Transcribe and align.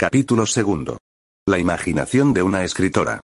Capítulo 0.00 0.46
segundo. 0.46 0.96
La 1.46 1.58
imaginación 1.58 2.32
de 2.32 2.42
una 2.42 2.64
escritora. 2.64 3.20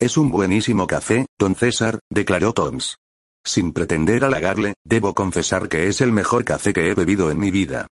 Es 0.00 0.16
un 0.16 0.32
buenísimo 0.32 0.88
café, 0.88 1.26
don 1.38 1.54
César, 1.54 2.00
declaró 2.10 2.52
Toms. 2.52 2.96
Sin 3.44 3.72
pretender 3.72 4.24
halagarle, 4.24 4.74
debo 4.84 5.14
confesar 5.14 5.68
que 5.68 5.86
es 5.86 6.00
el 6.00 6.10
mejor 6.10 6.44
café 6.44 6.72
que 6.72 6.90
he 6.90 6.94
bebido 6.94 7.30
en 7.30 7.38
mi 7.38 7.52
vida. 7.52 7.86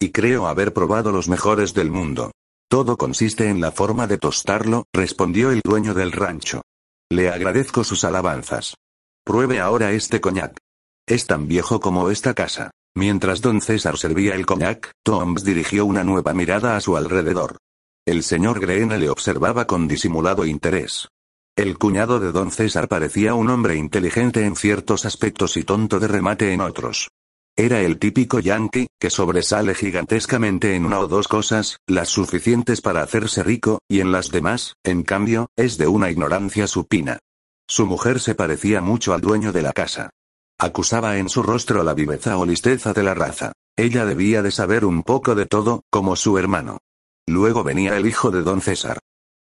Y 0.00 0.12
creo 0.12 0.46
haber 0.46 0.72
probado 0.72 1.10
los 1.10 1.28
mejores 1.28 1.74
del 1.74 1.90
mundo. 1.90 2.30
Todo 2.70 2.96
consiste 2.96 3.48
en 3.48 3.60
la 3.60 3.72
forma 3.72 4.06
de 4.06 4.18
tostarlo, 4.18 4.84
respondió 4.92 5.50
el 5.50 5.60
dueño 5.64 5.92
del 5.92 6.12
rancho. 6.12 6.62
Le 7.10 7.30
agradezco 7.30 7.82
sus 7.82 8.04
alabanzas. 8.04 8.76
Pruebe 9.24 9.58
ahora 9.58 9.90
este 9.90 10.20
coñac. 10.20 10.56
Es 11.04 11.26
tan 11.26 11.48
viejo 11.48 11.80
como 11.80 12.10
esta 12.10 12.32
casa. 12.32 12.70
Mientras 12.94 13.40
don 13.40 13.60
César 13.60 13.98
servía 13.98 14.36
el 14.36 14.46
coñac, 14.46 14.92
Toms 15.02 15.42
dirigió 15.42 15.84
una 15.84 16.04
nueva 16.04 16.32
mirada 16.32 16.76
a 16.76 16.80
su 16.80 16.96
alrededor. 16.96 17.56
El 18.04 18.24
señor 18.24 18.58
Greene 18.58 18.98
le 18.98 19.08
observaba 19.08 19.68
con 19.68 19.86
disimulado 19.86 20.44
interés. 20.44 21.08
El 21.54 21.78
cuñado 21.78 22.18
de 22.18 22.32
don 22.32 22.50
César 22.50 22.88
parecía 22.88 23.34
un 23.34 23.48
hombre 23.48 23.76
inteligente 23.76 24.44
en 24.44 24.56
ciertos 24.56 25.04
aspectos 25.04 25.56
y 25.56 25.62
tonto 25.62 26.00
de 26.00 26.08
remate 26.08 26.52
en 26.52 26.62
otros. 26.62 27.10
Era 27.54 27.80
el 27.80 28.00
típico 28.00 28.40
yankee, 28.40 28.88
que 28.98 29.08
sobresale 29.08 29.76
gigantescamente 29.76 30.74
en 30.74 30.84
una 30.84 30.98
o 30.98 31.06
dos 31.06 31.28
cosas, 31.28 31.76
las 31.86 32.08
suficientes 32.08 32.80
para 32.80 33.02
hacerse 33.02 33.44
rico, 33.44 33.78
y 33.88 34.00
en 34.00 34.10
las 34.10 34.30
demás, 34.30 34.74
en 34.82 35.04
cambio, 35.04 35.50
es 35.54 35.78
de 35.78 35.86
una 35.86 36.10
ignorancia 36.10 36.66
supina. 36.66 37.20
Su 37.68 37.86
mujer 37.86 38.18
se 38.18 38.34
parecía 38.34 38.80
mucho 38.80 39.14
al 39.14 39.20
dueño 39.20 39.52
de 39.52 39.62
la 39.62 39.72
casa. 39.72 40.10
Acusaba 40.58 41.18
en 41.18 41.28
su 41.28 41.44
rostro 41.44 41.84
la 41.84 41.94
viveza 41.94 42.36
o 42.36 42.46
listeza 42.46 42.92
de 42.94 43.04
la 43.04 43.14
raza. 43.14 43.52
Ella 43.76 44.04
debía 44.06 44.42
de 44.42 44.50
saber 44.50 44.84
un 44.84 45.04
poco 45.04 45.36
de 45.36 45.46
todo, 45.46 45.82
como 45.88 46.16
su 46.16 46.36
hermano. 46.36 46.78
Luego 47.26 47.62
venía 47.62 47.96
el 47.96 48.06
hijo 48.06 48.30
de 48.30 48.42
don 48.42 48.60
César. 48.60 48.98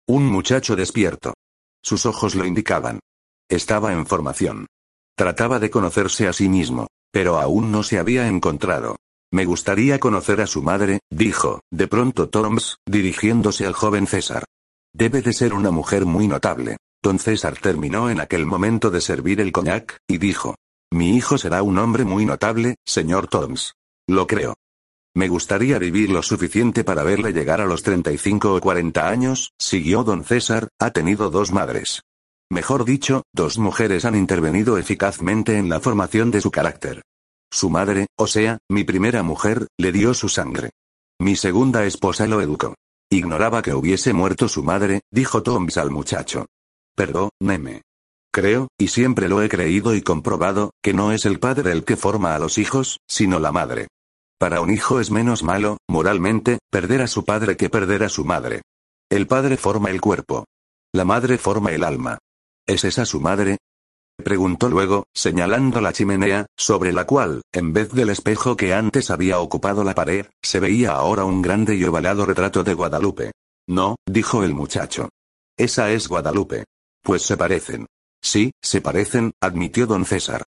Un 0.08 0.26
muchacho 0.26 0.76
despierto. 0.76 1.34
Sus 1.84 2.06
ojos 2.06 2.36
lo 2.36 2.46
indicaban. 2.46 3.00
Estaba 3.50 3.94
en 3.94 4.06
formación. 4.06 4.68
Trataba 5.16 5.60
de 5.60 5.70
conocerse 5.70 6.28
a 6.28 6.34
sí 6.34 6.48
mismo, 6.48 6.88
pero 7.12 7.40
aún 7.40 7.72
no 7.72 7.84
se 7.84 8.00
había 8.00 8.28
encontrado. 8.28 8.98
Me 9.32 9.46
gustaría 9.46 10.00
conocer 10.00 10.42
a 10.42 10.48
su 10.48 10.62
madre, 10.62 11.00
dijo, 11.10 11.62
de 11.72 11.88
pronto 11.88 12.30
Toms, 12.30 12.78
dirigiéndose 12.86 13.66
al 13.66 13.74
joven 13.74 14.08
César. 14.08 14.44
Debe 14.94 15.22
de 15.22 15.34
ser 15.34 15.54
una 15.54 15.72
mujer 15.72 16.06
muy 16.06 16.28
notable. 16.28 16.78
Don 17.02 17.18
César 17.18 17.58
terminó 17.60 18.10
en 18.10 18.20
aquel 18.20 18.46
momento 18.46 18.92
de 18.92 19.02
servir 19.02 19.42
el 19.42 19.52
coñac, 19.52 19.98
y 20.08 20.18
dijo. 20.18 20.56
Mi 20.92 21.16
hijo 21.16 21.38
será 21.38 21.64
un 21.64 21.78
hombre 21.78 22.04
muy 22.04 22.26
notable, 22.26 22.76
señor 22.86 23.28
Toms. 23.28 23.74
Lo 24.08 24.28
creo. 24.28 24.56
Me 25.14 25.28
gustaría 25.28 25.78
vivir 25.78 26.10
lo 26.10 26.24
suficiente 26.24 26.86
para 26.86 27.04
verle 27.04 27.34
llegar 27.34 27.60
a 27.60 27.66
los 27.66 27.84
35 27.84 28.56
o 28.56 28.62
40 28.62 29.10
años, 29.10 29.52
siguió 29.60 30.04
don 30.04 30.24
César, 30.24 30.70
ha 30.80 30.92
tenido 30.92 31.30
dos 31.30 31.52
madres. 31.52 32.04
Mejor 32.50 32.86
dicho, 32.86 33.24
dos 33.34 33.58
mujeres 33.58 34.06
han 34.06 34.16
intervenido 34.16 34.78
eficazmente 34.78 35.58
en 35.58 35.68
la 35.68 35.82
formación 35.82 36.32
de 36.32 36.40
su 36.40 36.50
carácter. 36.50 37.02
Su 37.52 37.70
madre, 37.70 38.08
o 38.18 38.28
sea, 38.28 38.60
mi 38.70 38.86
primera 38.86 39.22
mujer, 39.22 39.68
le 39.78 39.92
dio 39.92 40.14
su 40.14 40.30
sangre. 40.30 40.72
Mi 41.20 41.36
segunda 41.36 41.86
esposa 41.86 42.26
lo 42.26 42.42
educó. 42.42 42.76
Ignoraba 43.10 43.62
que 43.62 43.74
hubiese 43.74 44.14
muerto 44.14 44.48
su 44.48 44.64
madre, 44.64 45.02
dijo 45.12 45.44
Toms 45.44 45.78
al 45.78 45.92
muchacho. 45.92 46.46
Perdóneme. 46.96 47.82
Creo, 48.34 48.70
y 48.78 48.88
siempre 48.88 49.28
lo 49.28 49.42
he 49.42 49.50
creído 49.50 49.94
y 49.94 50.02
comprobado, 50.02 50.72
que 50.82 50.94
no 50.94 51.12
es 51.12 51.26
el 51.26 51.40
padre 51.40 51.74
el 51.74 51.84
que 51.84 51.98
forma 51.98 52.34
a 52.34 52.40
los 52.40 52.58
hijos, 52.58 53.00
sino 53.06 53.40
la 53.40 53.52
madre. 53.52 53.90
Para 54.42 54.60
un 54.60 54.74
hijo 54.74 55.00
es 55.00 55.12
menos 55.12 55.44
malo, 55.44 55.78
moralmente, 55.88 56.58
perder 56.72 57.04
a 57.04 57.08
su 57.08 57.24
padre 57.24 57.56
que 57.58 57.70
perder 57.70 58.02
a 58.02 58.10
su 58.10 58.26
madre. 58.26 58.64
El 59.08 59.28
padre 59.28 59.56
forma 59.56 59.92
el 59.92 60.02
cuerpo. 60.02 60.46
La 60.92 61.06
madre 61.06 61.38
forma 61.38 61.70
el 61.74 61.84
alma. 61.84 62.18
¿Es 62.66 62.84
esa 62.84 63.06
su 63.06 63.20
madre? 63.20 63.60
Preguntó 64.18 64.68
luego, 64.68 65.04
señalando 65.14 65.80
la 65.80 65.94
chimenea, 65.94 66.48
sobre 66.58 66.92
la 66.92 67.06
cual, 67.06 67.44
en 67.54 67.72
vez 67.72 67.92
del 67.92 68.10
espejo 68.10 68.58
que 68.58 68.74
antes 68.74 69.12
había 69.12 69.38
ocupado 69.38 69.84
la 69.84 69.94
pared, 69.94 70.26
se 70.42 70.60
veía 70.60 70.94
ahora 70.94 71.24
un 71.24 71.44
grande 71.44 71.76
y 71.76 71.84
ovalado 71.84 72.26
retrato 72.26 72.64
de 72.64 72.74
Guadalupe. 72.74 73.34
No, 73.68 73.98
dijo 74.08 74.44
el 74.44 74.56
muchacho. 74.56 75.10
Esa 75.56 75.92
es 75.92 76.08
Guadalupe. 76.08 76.64
Pues 77.04 77.22
se 77.22 77.38
parecen. 77.38 77.86
Sí, 78.24 78.50
se 78.60 78.82
parecen, 78.82 79.34
admitió 79.40 79.86
don 79.86 80.04
César. 80.04 80.42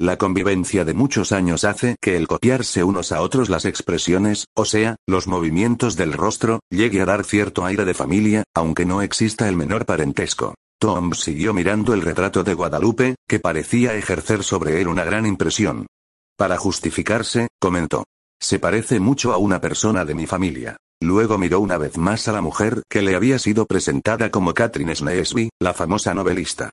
La 0.00 0.16
convivencia 0.16 0.84
de 0.84 0.94
muchos 0.94 1.32
años 1.32 1.64
hace 1.64 1.96
que 2.00 2.16
el 2.16 2.28
copiarse 2.28 2.84
unos 2.84 3.10
a 3.10 3.20
otros 3.20 3.48
las 3.48 3.64
expresiones, 3.64 4.46
o 4.54 4.64
sea, 4.64 4.94
los 5.08 5.26
movimientos 5.26 5.96
del 5.96 6.12
rostro, 6.12 6.60
llegue 6.70 7.00
a 7.00 7.04
dar 7.04 7.24
cierto 7.24 7.64
aire 7.64 7.84
de 7.84 7.94
familia, 7.94 8.44
aunque 8.54 8.84
no 8.84 9.02
exista 9.02 9.48
el 9.48 9.56
menor 9.56 9.86
parentesco. 9.86 10.54
Tom 10.78 11.14
siguió 11.14 11.52
mirando 11.52 11.94
el 11.94 12.02
retrato 12.02 12.44
de 12.44 12.54
Guadalupe, 12.54 13.16
que 13.26 13.40
parecía 13.40 13.96
ejercer 13.96 14.44
sobre 14.44 14.80
él 14.80 14.86
una 14.86 15.02
gran 15.02 15.26
impresión. 15.26 15.88
Para 16.36 16.58
justificarse, 16.58 17.48
comentó. 17.60 18.04
Se 18.40 18.60
parece 18.60 19.00
mucho 19.00 19.32
a 19.32 19.38
una 19.38 19.60
persona 19.60 20.04
de 20.04 20.14
mi 20.14 20.28
familia. 20.28 20.76
Luego 21.00 21.38
miró 21.38 21.58
una 21.58 21.76
vez 21.76 21.98
más 21.98 22.28
a 22.28 22.32
la 22.32 22.40
mujer 22.40 22.82
que 22.88 23.02
le 23.02 23.16
había 23.16 23.40
sido 23.40 23.66
presentada 23.66 24.30
como 24.30 24.54
Catherine 24.54 24.94
Sneesby, 24.94 25.50
la 25.58 25.74
famosa 25.74 26.14
novelista. 26.14 26.70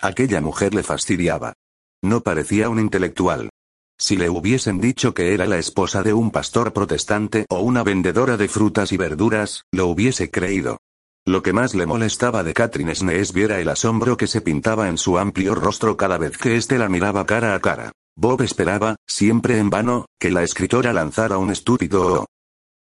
Aquella 0.00 0.40
mujer 0.40 0.74
le 0.74 0.84
fastidiaba. 0.84 1.54
No 2.02 2.20
parecía 2.20 2.68
un 2.68 2.78
intelectual. 2.78 3.50
Si 3.98 4.16
le 4.16 4.30
hubiesen 4.30 4.80
dicho 4.80 5.12
que 5.12 5.34
era 5.34 5.46
la 5.46 5.58
esposa 5.58 6.04
de 6.04 6.12
un 6.12 6.30
pastor 6.30 6.72
protestante 6.72 7.44
o 7.48 7.60
una 7.60 7.82
vendedora 7.82 8.36
de 8.36 8.48
frutas 8.48 8.92
y 8.92 8.96
verduras, 8.96 9.64
lo 9.72 9.88
hubiese 9.88 10.30
creído. 10.30 10.78
Lo 11.26 11.42
que 11.42 11.52
más 11.52 11.74
le 11.74 11.86
molestaba 11.86 12.44
de 12.44 12.54
Catherine 12.54 12.94
Sneesby 12.94 13.42
era 13.42 13.60
el 13.60 13.68
asombro 13.68 14.16
que 14.16 14.28
se 14.28 14.40
pintaba 14.40 14.88
en 14.88 14.96
su 14.96 15.18
amplio 15.18 15.56
rostro 15.56 15.96
cada 15.96 16.16
vez 16.16 16.38
que 16.38 16.56
éste 16.56 16.78
la 16.78 16.88
miraba 16.88 17.26
cara 17.26 17.54
a 17.54 17.60
cara. 17.60 17.92
Bob 18.16 18.42
esperaba, 18.42 18.96
siempre 19.06 19.58
en 19.58 19.68
vano, 19.68 20.06
que 20.20 20.30
la 20.30 20.44
escritora 20.44 20.92
lanzara 20.92 21.38
un 21.38 21.50
estúpido 21.50 22.22
oh. 22.22 22.26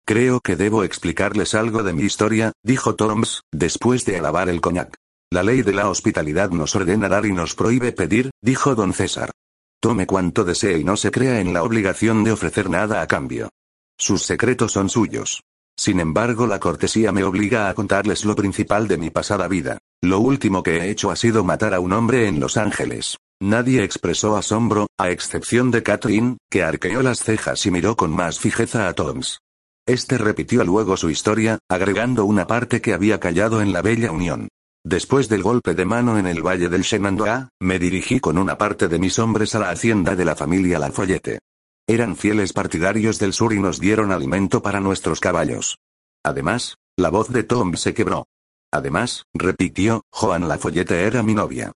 Creo 0.06 0.40
que 0.42 0.56
debo 0.56 0.84
explicarles 0.84 1.56
algo 1.56 1.82
de 1.82 1.94
mi 1.94 2.03
historia, 2.03 2.52
dijo 2.64 2.96
Toms, 2.96 3.42
después 3.52 4.06
de 4.06 4.18
alabar 4.18 4.50
el 4.50 4.62
coñac. 4.62 4.96
La 5.35 5.44
ley 5.44 5.63
de 5.63 5.73
la 5.73 5.90
hospitalidad 5.90 6.51
nos 6.51 6.78
ordena 6.78 7.09
dar 7.09 7.25
y 7.25 7.34
nos 7.34 7.56
prohíbe 7.56 7.91
pedir, 7.91 8.31
dijo 8.41 8.73
don 8.73 8.94
César. 8.94 9.31
Tome 9.81 10.07
cuanto 10.07 10.46
desee 10.46 10.78
y 10.78 10.85
no 10.85 10.96
se 10.96 11.12
crea 11.12 11.41
en 11.41 11.53
la 11.53 11.63
obligación 11.63 12.23
de 12.23 12.31
ofrecer 12.31 12.69
nada 12.69 13.01
a 13.01 13.07
cambio. 13.07 13.50
Sus 14.00 14.23
secretos 14.23 14.72
son 14.72 14.88
suyos. 14.88 15.44
Sin 15.78 16.00
embargo, 16.00 16.47
la 16.47 16.62
cortesía 16.62 17.12
me 17.12 17.25
obliga 17.25 17.68
a 17.68 17.73
contarles 17.73 18.23
lo 18.23 18.34
principal 18.34 18.88
de 18.88 18.97
mi 18.97 19.09
pasada 19.09 19.50
vida. 19.50 19.78
Lo 20.01 20.22
último 20.22 20.63
que 20.63 20.78
he 20.78 20.90
hecho 20.90 21.12
ha 21.12 21.18
sido 21.18 21.44
matar 21.44 21.73
a 21.73 21.81
un 21.81 21.91
hombre 21.91 22.29
en 22.29 22.40
Los 22.40 22.56
Ángeles. 22.56 23.17
Nadie 23.41 23.84
expresó 23.84 24.38
asombro, 24.38 24.88
a 24.97 25.09
excepción 25.09 25.69
de 25.69 25.84
Catherine, 25.84 26.38
que 26.50 26.63
arqueó 26.63 27.02
las 27.02 27.19
cejas 27.19 27.66
y 27.66 27.72
miró 27.72 27.97
con 27.97 28.09
más 28.12 28.40
fijeza 28.40 28.88
a 28.88 28.94
Toms. 28.94 29.40
Este 29.85 30.17
repitió 30.17 30.63
luego 30.63 30.96
su 30.96 31.09
historia, 31.09 31.59
agregando 31.69 32.23
una 32.23 32.47
parte 32.47 32.79
que 32.79 32.93
había 32.93 33.20
callado 33.20 33.61
en 33.61 33.73
la 33.73 33.82
Bella 33.82 34.14
Unión. 34.14 34.47
Después 34.87 35.29
del 35.29 35.41
golpe 35.41 35.73
de 35.73 35.84
mano 35.84 36.20
en 36.20 36.28
el 36.28 36.46
valle 36.46 36.70
del 36.70 36.84
Shenandoah, 36.84 37.49
me 37.59 37.79
dirigí 37.79 38.20
con 38.20 38.37
una 38.37 38.55
parte 38.55 38.87
de 38.87 38.99
mis 38.99 39.17
hombres 39.17 39.55
a 39.55 39.59
la 39.59 39.72
hacienda 39.72 40.16
de 40.16 40.26
la 40.26 40.35
familia 40.35 40.78
Lafayette. 40.78 41.40
Eran 41.87 42.16
fieles 42.16 42.53
partidarios 42.53 43.17
del 43.17 43.34
sur 43.34 43.52
y 43.53 43.59
nos 43.59 43.79
dieron 43.79 44.11
alimento 44.11 44.61
para 44.61 44.82
nuestros 44.82 45.20
caballos. 45.20 45.79
Además, 46.23 46.76
la 46.97 47.09
voz 47.09 47.29
de 47.29 47.41
Tom 47.41 47.73
se 47.78 47.96
quebró. 47.96 48.28
Además, 48.72 49.23
repitió, 49.34 50.03
Joan 50.11 50.47
Lafayette 50.47 50.91
era 50.91 51.23
mi 51.23 51.34
novia. 51.34 51.72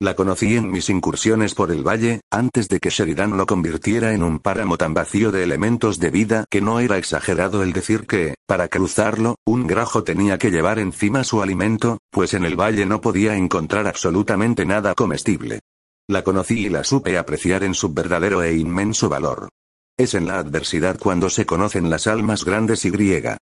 La 0.00 0.16
conocí 0.16 0.56
en 0.56 0.70
mis 0.70 0.90
incursiones 0.90 1.54
por 1.54 1.70
el 1.70 1.86
valle, 1.86 2.20
antes 2.30 2.68
de 2.68 2.80
que 2.80 2.90
Sheridan 2.90 3.36
lo 3.36 3.46
convirtiera 3.46 4.12
en 4.12 4.24
un 4.24 4.40
páramo 4.40 4.76
tan 4.76 4.92
vacío 4.92 5.30
de 5.30 5.44
elementos 5.44 6.00
de 6.00 6.10
vida 6.10 6.44
que 6.50 6.60
no 6.60 6.80
era 6.80 6.98
exagerado 6.98 7.62
el 7.62 7.72
decir 7.72 8.06
que, 8.06 8.34
para 8.46 8.68
cruzarlo, 8.68 9.36
un 9.46 9.68
grajo 9.68 10.02
tenía 10.02 10.36
que 10.36 10.50
llevar 10.50 10.80
encima 10.80 11.22
su 11.22 11.42
alimento, 11.42 11.98
pues 12.10 12.34
en 12.34 12.44
el 12.44 12.56
valle 12.56 12.86
no 12.86 13.00
podía 13.00 13.36
encontrar 13.36 13.86
absolutamente 13.86 14.66
nada 14.66 14.94
comestible. 14.94 15.60
La 16.08 16.22
conocí 16.24 16.66
y 16.66 16.68
la 16.68 16.82
supe 16.82 17.16
apreciar 17.16 17.62
en 17.62 17.74
su 17.74 17.94
verdadero 17.94 18.42
e 18.42 18.56
inmenso 18.56 19.08
valor. 19.08 19.48
Es 19.96 20.14
en 20.14 20.26
la 20.26 20.40
adversidad 20.40 20.98
cuando 20.98 21.30
se 21.30 21.46
conocen 21.46 21.88
las 21.88 22.08
almas 22.08 22.44
grandes 22.44 22.84
y 22.84 22.90
griega. 22.90 23.38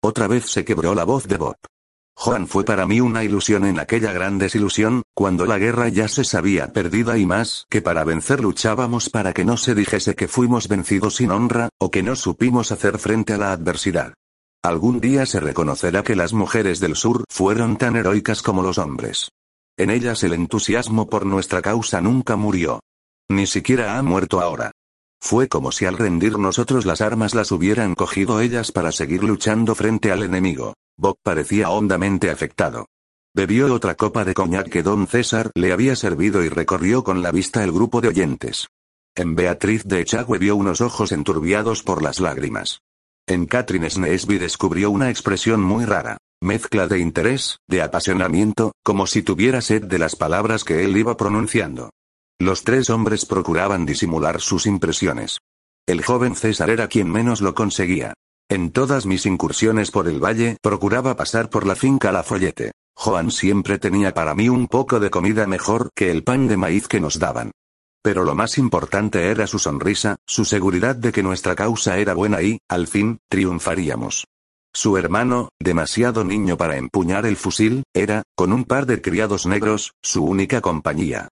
Otra 0.00 0.28
vez 0.28 0.46
se 0.46 0.64
quebró 0.64 0.94
la 0.94 1.02
voz 1.02 1.26
de 1.26 1.36
Bob. 1.38 1.56
Juan 2.20 2.48
fue 2.48 2.64
para 2.64 2.84
mí 2.84 3.00
una 3.00 3.22
ilusión 3.22 3.64
en 3.64 3.78
aquella 3.78 4.12
gran 4.12 4.38
desilusión, 4.38 5.02
cuando 5.14 5.46
la 5.46 5.56
guerra 5.56 5.88
ya 5.88 6.08
se 6.08 6.24
sabía 6.24 6.72
perdida 6.72 7.16
y 7.16 7.26
más 7.26 7.66
que 7.70 7.80
para 7.80 8.02
vencer 8.02 8.40
luchábamos 8.40 9.08
para 9.08 9.32
que 9.32 9.44
no 9.44 9.56
se 9.56 9.76
dijese 9.76 10.16
que 10.16 10.26
fuimos 10.26 10.66
vencidos 10.66 11.14
sin 11.14 11.30
honra, 11.30 11.68
o 11.78 11.92
que 11.92 12.02
no 12.02 12.16
supimos 12.16 12.72
hacer 12.72 12.98
frente 12.98 13.34
a 13.34 13.38
la 13.38 13.52
adversidad. 13.52 14.14
Algún 14.64 14.98
día 14.98 15.26
se 15.26 15.38
reconocerá 15.38 16.02
que 16.02 16.16
las 16.16 16.32
mujeres 16.32 16.80
del 16.80 16.96
sur 16.96 17.22
fueron 17.30 17.76
tan 17.76 17.94
heroicas 17.94 18.42
como 18.42 18.64
los 18.64 18.78
hombres. 18.78 19.30
En 19.76 19.88
ellas 19.88 20.24
el 20.24 20.32
entusiasmo 20.32 21.08
por 21.08 21.24
nuestra 21.24 21.62
causa 21.62 22.00
nunca 22.00 22.34
murió. 22.34 22.80
Ni 23.28 23.46
siquiera 23.46 23.96
ha 23.96 24.02
muerto 24.02 24.40
ahora. 24.40 24.72
Fue 25.20 25.46
como 25.46 25.70
si 25.70 25.86
al 25.86 25.96
rendir 25.96 26.36
nosotros 26.36 26.84
las 26.84 27.00
armas 27.00 27.36
las 27.36 27.52
hubieran 27.52 27.94
cogido 27.94 28.40
ellas 28.40 28.72
para 28.72 28.90
seguir 28.90 29.22
luchando 29.22 29.76
frente 29.76 30.10
al 30.10 30.24
enemigo. 30.24 30.74
Bob 30.98 31.16
parecía 31.22 31.70
hondamente 31.70 32.28
afectado. 32.28 32.86
Bebió 33.34 33.72
otra 33.72 33.94
copa 33.94 34.24
de 34.24 34.34
coñac 34.34 34.68
que 34.68 34.82
don 34.82 35.06
César 35.06 35.52
le 35.54 35.72
había 35.72 35.94
servido 35.94 36.42
y 36.42 36.48
recorrió 36.48 37.04
con 37.04 37.22
la 37.22 37.30
vista 37.30 37.62
el 37.62 37.70
grupo 37.70 38.00
de 38.00 38.08
oyentes. 38.08 38.66
En 39.14 39.36
Beatriz 39.36 39.84
de 39.84 40.00
Echagüe 40.00 40.38
vio 40.38 40.56
unos 40.56 40.80
ojos 40.80 41.12
enturbiados 41.12 41.84
por 41.84 42.02
las 42.02 42.18
lágrimas. 42.18 42.80
En 43.28 43.46
Catherine 43.46 43.88
Snesby 43.88 44.38
descubrió 44.38 44.90
una 44.90 45.10
expresión 45.10 45.62
muy 45.62 45.84
rara, 45.84 46.18
mezcla 46.40 46.88
de 46.88 46.98
interés, 46.98 47.58
de 47.68 47.82
apasionamiento, 47.82 48.72
como 48.82 49.06
si 49.06 49.22
tuviera 49.22 49.60
sed 49.60 49.84
de 49.84 49.98
las 49.98 50.16
palabras 50.16 50.64
que 50.64 50.84
él 50.84 50.96
iba 50.96 51.16
pronunciando. 51.16 51.90
Los 52.40 52.64
tres 52.64 52.90
hombres 52.90 53.24
procuraban 53.26 53.86
disimular 53.86 54.40
sus 54.40 54.66
impresiones. 54.66 55.38
El 55.86 56.04
joven 56.04 56.34
César 56.34 56.70
era 56.70 56.88
quien 56.88 57.10
menos 57.10 57.40
lo 57.40 57.54
conseguía. 57.54 58.14
En 58.50 58.70
todas 58.70 59.04
mis 59.04 59.26
incursiones 59.26 59.90
por 59.90 60.08
el 60.08 60.24
valle, 60.24 60.56
procuraba 60.62 61.16
pasar 61.16 61.50
por 61.50 61.66
la 61.66 61.76
finca 61.76 62.12
La 62.12 62.22
Follete. 62.22 62.72
Juan 62.96 63.30
siempre 63.30 63.78
tenía 63.78 64.14
para 64.14 64.34
mí 64.34 64.48
un 64.48 64.68
poco 64.68 65.00
de 65.00 65.10
comida 65.10 65.46
mejor 65.46 65.90
que 65.94 66.10
el 66.10 66.24
pan 66.24 66.48
de 66.48 66.56
maíz 66.56 66.88
que 66.88 66.98
nos 66.98 67.18
daban. 67.18 67.50
Pero 68.02 68.24
lo 68.24 68.34
más 68.34 68.56
importante 68.56 69.30
era 69.30 69.46
su 69.46 69.58
sonrisa, 69.58 70.16
su 70.26 70.46
seguridad 70.46 70.96
de 70.96 71.12
que 71.12 71.22
nuestra 71.22 71.54
causa 71.54 71.98
era 71.98 72.14
buena 72.14 72.40
y, 72.40 72.58
al 72.68 72.86
fin, 72.86 73.18
triunfaríamos. 73.28 74.24
Su 74.72 74.96
hermano, 74.96 75.50
demasiado 75.60 76.24
niño 76.24 76.56
para 76.56 76.78
empuñar 76.78 77.26
el 77.26 77.36
fusil, 77.36 77.82
era, 77.92 78.22
con 78.34 78.54
un 78.54 78.64
par 78.64 78.86
de 78.86 79.02
criados 79.02 79.44
negros, 79.44 79.92
su 80.02 80.24
única 80.24 80.62
compañía. 80.62 81.28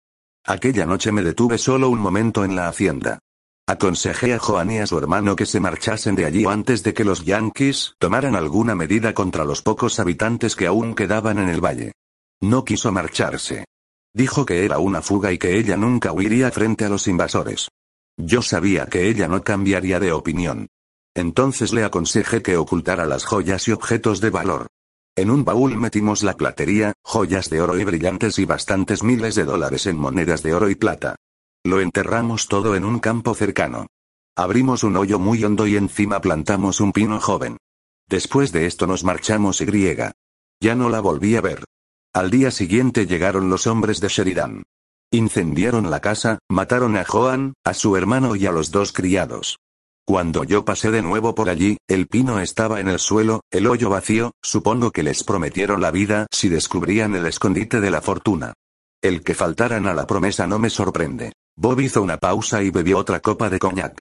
Aquella 0.46 0.86
noche 0.86 1.14
me 1.14 1.24
detuve 1.24 1.58
solo 1.58 1.90
un 1.90 2.00
momento 2.00 2.44
en 2.44 2.58
la 2.58 2.68
hacienda. 2.68 3.20
Aconsejé 3.68 4.36
a 4.36 4.38
Joan 4.38 4.70
y 4.70 4.78
a 4.78 4.86
su 4.86 4.96
hermano 4.96 5.36
que 5.36 5.48
se 5.48 5.60
marchasen 5.60 6.14
de 6.14 6.26
allí 6.26 6.46
antes 6.46 6.84
de 6.84 6.94
que 6.94 7.04
los 7.04 7.26
yanquis 7.26 7.96
tomaran 7.98 8.36
alguna 8.36 8.76
medida 8.76 9.16
contra 9.16 9.44
los 9.44 9.64
pocos 9.64 10.00
habitantes 10.00 10.56
que 10.56 10.68
aún 10.68 10.94
quedaban 10.94 11.40
en 11.40 11.50
el 11.50 11.66
valle. 11.66 11.94
No 12.42 12.64
quiso 12.64 12.92
marcharse. 12.92 13.66
Dijo 14.14 14.46
que 14.46 14.66
era 14.66 14.78
una 14.78 15.02
fuga 15.02 15.32
y 15.32 15.40
que 15.40 15.58
ella 15.58 15.78
nunca 15.78 16.12
huiría 16.12 16.52
frente 16.52 16.86
a 16.86 16.90
los 16.90 17.08
invasores. 17.08 17.70
Yo 18.18 18.44
sabía 18.44 18.86
que 18.86 19.10
ella 19.10 19.28
no 19.28 19.44
cambiaría 19.44 20.00
de 20.00 20.12
opinión. 20.12 20.68
Entonces 21.16 21.74
le 21.74 21.84
aconsejé 21.84 22.44
que 22.44 22.58
ocultara 22.58 23.08
las 23.08 23.26
joyas 23.26 23.68
y 23.68 23.72
objetos 23.72 24.22
de 24.22 24.30
valor. 24.30 24.68
En 25.16 25.32
un 25.32 25.44
baúl 25.44 25.76
metimos 25.76 26.22
la 26.22 26.38
platería, 26.38 26.94
joyas 27.04 27.50
de 27.50 27.62
oro 27.62 27.80
y 27.80 27.84
brillantes 27.84 28.38
y 28.38 28.46
bastantes 28.46 29.02
miles 29.02 29.34
de 29.34 29.46
dólares 29.46 29.88
en 29.88 29.98
monedas 29.98 30.44
de 30.44 30.54
oro 30.54 30.70
y 30.70 30.76
plata. 30.76 31.16
Lo 31.66 31.82
enterramos 31.82 32.48
todo 32.48 32.76
en 32.76 32.86
un 32.86 33.00
campo 33.00 33.34
cercano. 33.34 33.88
Abrimos 34.38 34.84
un 34.84 34.98
hoyo 34.98 35.18
muy 35.18 35.44
hondo 35.44 35.66
y 35.66 35.76
encima 35.76 36.22
plantamos 36.22 36.80
un 36.80 36.92
pino 36.92 37.20
joven. 37.20 37.58
Después 38.08 38.52
de 38.52 38.68
esto 38.68 38.86
nos 38.86 39.04
marchamos 39.04 39.62
y 39.62 39.66
griega. 39.66 40.12
Ya 40.62 40.76
no 40.76 40.90
la 40.90 41.00
volví 41.00 41.36
a 41.36 41.42
ver. 41.42 41.64
Al 42.14 42.30
día 42.30 42.52
siguiente 42.52 43.08
llegaron 43.08 43.50
los 43.50 43.66
hombres 43.66 44.00
de 44.00 44.10
Sheridan. 44.10 44.62
Incendiaron 45.10 45.90
la 45.90 46.02
casa, 46.02 46.38
mataron 46.52 46.98
a 46.98 47.04
Joan, 47.04 47.56
a 47.64 47.74
su 47.74 47.98
hermano 47.98 48.36
y 48.36 48.46
a 48.46 48.52
los 48.52 48.70
dos 48.70 48.94
criados. 48.94 49.58
Cuando 50.06 50.44
yo 50.44 50.66
pasé 50.66 50.92
de 50.92 51.02
nuevo 51.02 51.34
por 51.34 51.50
allí, 51.50 51.78
el 51.88 52.06
pino 52.06 52.40
estaba 52.42 52.80
en 52.80 52.90
el 52.90 53.00
suelo, 53.00 53.42
el 53.50 53.66
hoyo 53.66 53.90
vacío, 53.90 54.34
supongo 54.44 54.92
que 54.92 55.02
les 55.02 55.24
prometieron 55.24 55.82
la 55.82 55.90
vida 55.90 56.28
si 56.32 56.48
descubrían 56.48 57.16
el 57.16 57.26
escondite 57.26 57.82
de 57.82 57.90
la 57.90 58.02
fortuna. 58.02 58.54
El 59.02 59.24
que 59.24 59.34
faltaran 59.34 59.88
a 59.88 59.96
la 59.96 60.06
promesa 60.06 60.46
no 60.46 60.60
me 60.60 60.70
sorprende. 60.70 61.32
Bob 61.58 61.80
hizo 61.80 62.02
una 62.02 62.18
pausa 62.18 62.62
y 62.62 62.70
bebió 62.70 62.98
otra 62.98 63.22
copa 63.22 63.50
de 63.50 63.60
coñac. 63.60 63.98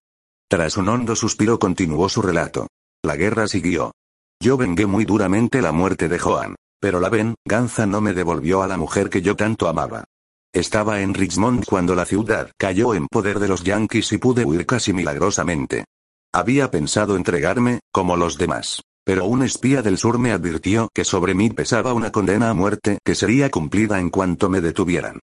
Tras 0.48 0.76
un 0.76 0.88
hondo 0.88 1.14
suspiro 1.14 1.58
continuó 1.58 2.08
su 2.08 2.20
relato. 2.20 2.66
La 3.02 3.16
guerra 3.16 3.46
siguió. 3.46 3.92
Yo 4.40 4.56
vengué 4.56 4.86
muy 4.86 5.04
duramente 5.04 5.62
la 5.62 5.72
muerte 5.72 6.08
de 6.08 6.18
Joan. 6.18 6.56
Pero 6.80 7.00
la 7.00 7.08
venganza 7.08 7.86
no 7.86 8.00
me 8.00 8.12
devolvió 8.12 8.62
a 8.62 8.66
la 8.66 8.76
mujer 8.76 9.08
que 9.08 9.22
yo 9.22 9.36
tanto 9.36 9.68
amaba. 9.68 10.04
Estaba 10.52 11.00
en 11.00 11.14
Richmond 11.14 11.64
cuando 11.64 11.94
la 11.94 12.04
ciudad 12.04 12.50
cayó 12.58 12.94
en 12.94 13.06
poder 13.08 13.38
de 13.38 13.48
los 13.48 13.64
yanquis 13.64 14.12
y 14.12 14.18
pude 14.18 14.44
huir 14.44 14.66
casi 14.66 14.92
milagrosamente. 14.92 15.84
Había 16.32 16.70
pensado 16.70 17.16
entregarme, 17.16 17.80
como 17.92 18.16
los 18.16 18.36
demás. 18.36 18.82
Pero 19.04 19.26
un 19.26 19.42
espía 19.42 19.82
del 19.82 19.98
sur 19.98 20.18
me 20.18 20.32
advirtió 20.32 20.88
que 20.92 21.04
sobre 21.04 21.34
mí 21.34 21.50
pesaba 21.50 21.94
una 21.94 22.10
condena 22.10 22.50
a 22.50 22.54
muerte 22.54 22.98
que 23.04 23.14
sería 23.14 23.50
cumplida 23.50 24.00
en 24.00 24.10
cuanto 24.10 24.48
me 24.48 24.60
detuvieran. 24.60 25.20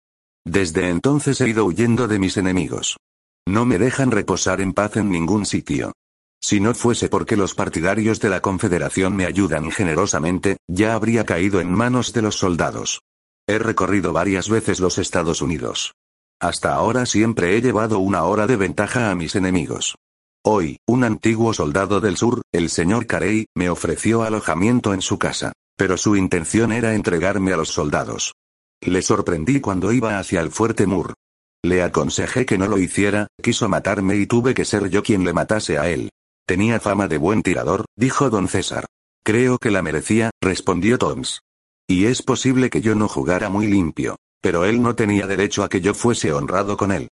Desde 0.50 0.88
entonces 0.88 1.40
he 1.40 1.48
ido 1.48 1.64
huyendo 1.64 2.08
de 2.08 2.18
mis 2.18 2.36
enemigos. 2.36 2.96
No 3.46 3.64
me 3.64 3.78
dejan 3.78 4.10
reposar 4.10 4.60
en 4.60 4.72
paz 4.72 4.96
en 4.96 5.08
ningún 5.08 5.46
sitio. 5.46 5.92
Si 6.42 6.58
no 6.58 6.74
fuese 6.74 7.08
porque 7.08 7.36
los 7.36 7.54
partidarios 7.54 8.18
de 8.18 8.30
la 8.30 8.40
Confederación 8.40 9.14
me 9.14 9.26
ayudan 9.26 9.70
generosamente, 9.70 10.56
ya 10.66 10.94
habría 10.94 11.24
caído 11.24 11.60
en 11.60 11.72
manos 11.72 12.12
de 12.12 12.22
los 12.22 12.34
soldados. 12.34 13.00
He 13.46 13.60
recorrido 13.60 14.12
varias 14.12 14.48
veces 14.48 14.80
los 14.80 14.98
Estados 14.98 15.40
Unidos. 15.40 15.92
Hasta 16.40 16.74
ahora 16.74 17.06
siempre 17.06 17.56
he 17.56 17.62
llevado 17.62 18.00
una 18.00 18.24
hora 18.24 18.48
de 18.48 18.56
ventaja 18.56 19.12
a 19.12 19.14
mis 19.14 19.36
enemigos. 19.36 19.94
Hoy, 20.44 20.78
un 20.84 21.04
antiguo 21.04 21.54
soldado 21.54 22.00
del 22.00 22.16
sur, 22.16 22.42
el 22.50 22.70
señor 22.70 23.06
Carey, 23.06 23.46
me 23.54 23.70
ofreció 23.70 24.24
alojamiento 24.24 24.94
en 24.94 25.00
su 25.00 25.16
casa. 25.16 25.52
Pero 25.76 25.96
su 25.96 26.16
intención 26.16 26.72
era 26.72 26.94
entregarme 26.94 27.52
a 27.52 27.56
los 27.56 27.68
soldados. 27.68 28.32
Le 28.82 29.02
sorprendí 29.02 29.60
cuando 29.60 29.92
iba 29.92 30.18
hacia 30.18 30.40
el 30.40 30.50
fuerte 30.50 30.86
Mur. 30.86 31.14
Le 31.62 31.82
aconsejé 31.82 32.46
que 32.46 32.56
no 32.56 32.66
lo 32.66 32.78
hiciera, 32.78 33.26
quiso 33.42 33.68
matarme 33.68 34.16
y 34.16 34.26
tuve 34.26 34.54
que 34.54 34.64
ser 34.64 34.88
yo 34.88 35.02
quien 35.02 35.24
le 35.24 35.34
matase 35.34 35.78
a 35.78 35.88
él. 35.90 36.10
Tenía 36.46 36.80
fama 36.80 37.06
de 37.06 37.18
buen 37.18 37.42
tirador, 37.42 37.84
dijo 37.96 38.30
don 38.30 38.48
César. 38.48 38.86
Creo 39.22 39.58
que 39.58 39.70
la 39.70 39.82
merecía, 39.82 40.30
respondió 40.40 40.96
Toms. 40.96 41.40
Y 41.86 42.06
es 42.06 42.22
posible 42.22 42.70
que 42.70 42.80
yo 42.80 42.94
no 42.94 43.08
jugara 43.08 43.50
muy 43.50 43.66
limpio. 43.66 44.16
Pero 44.40 44.64
él 44.64 44.80
no 44.80 44.94
tenía 44.94 45.26
derecho 45.26 45.62
a 45.62 45.68
que 45.68 45.82
yo 45.82 45.92
fuese 45.92 46.32
honrado 46.32 46.78
con 46.78 46.92
él. 46.92 47.08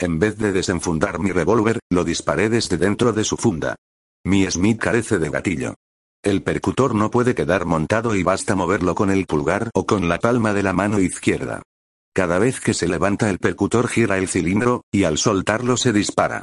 En 0.00 0.18
vez 0.18 0.36
de 0.38 0.50
desenfundar 0.50 1.20
mi 1.20 1.30
revólver, 1.30 1.78
lo 1.88 2.02
disparé 2.02 2.48
desde 2.48 2.76
dentro 2.76 3.12
de 3.12 3.22
su 3.22 3.36
funda. 3.36 3.76
Mi 4.24 4.50
Smith 4.50 4.80
carece 4.80 5.18
de 5.18 5.30
gatillo. 5.30 5.74
El 6.24 6.44
percutor 6.44 6.94
no 6.94 7.10
puede 7.10 7.34
quedar 7.34 7.66
montado 7.66 8.14
y 8.14 8.22
basta 8.22 8.54
moverlo 8.54 8.94
con 8.94 9.10
el 9.10 9.26
pulgar 9.26 9.70
o 9.74 9.86
con 9.86 10.08
la 10.08 10.20
palma 10.20 10.54
de 10.54 10.62
la 10.62 10.72
mano 10.72 11.00
izquierda. 11.00 11.62
Cada 12.14 12.38
vez 12.38 12.60
que 12.60 12.74
se 12.74 12.86
levanta 12.86 13.28
el 13.28 13.40
percutor 13.40 13.88
gira 13.88 14.18
el 14.18 14.28
cilindro, 14.28 14.82
y 14.92 15.02
al 15.02 15.18
soltarlo 15.18 15.76
se 15.76 15.92
dispara. 15.92 16.42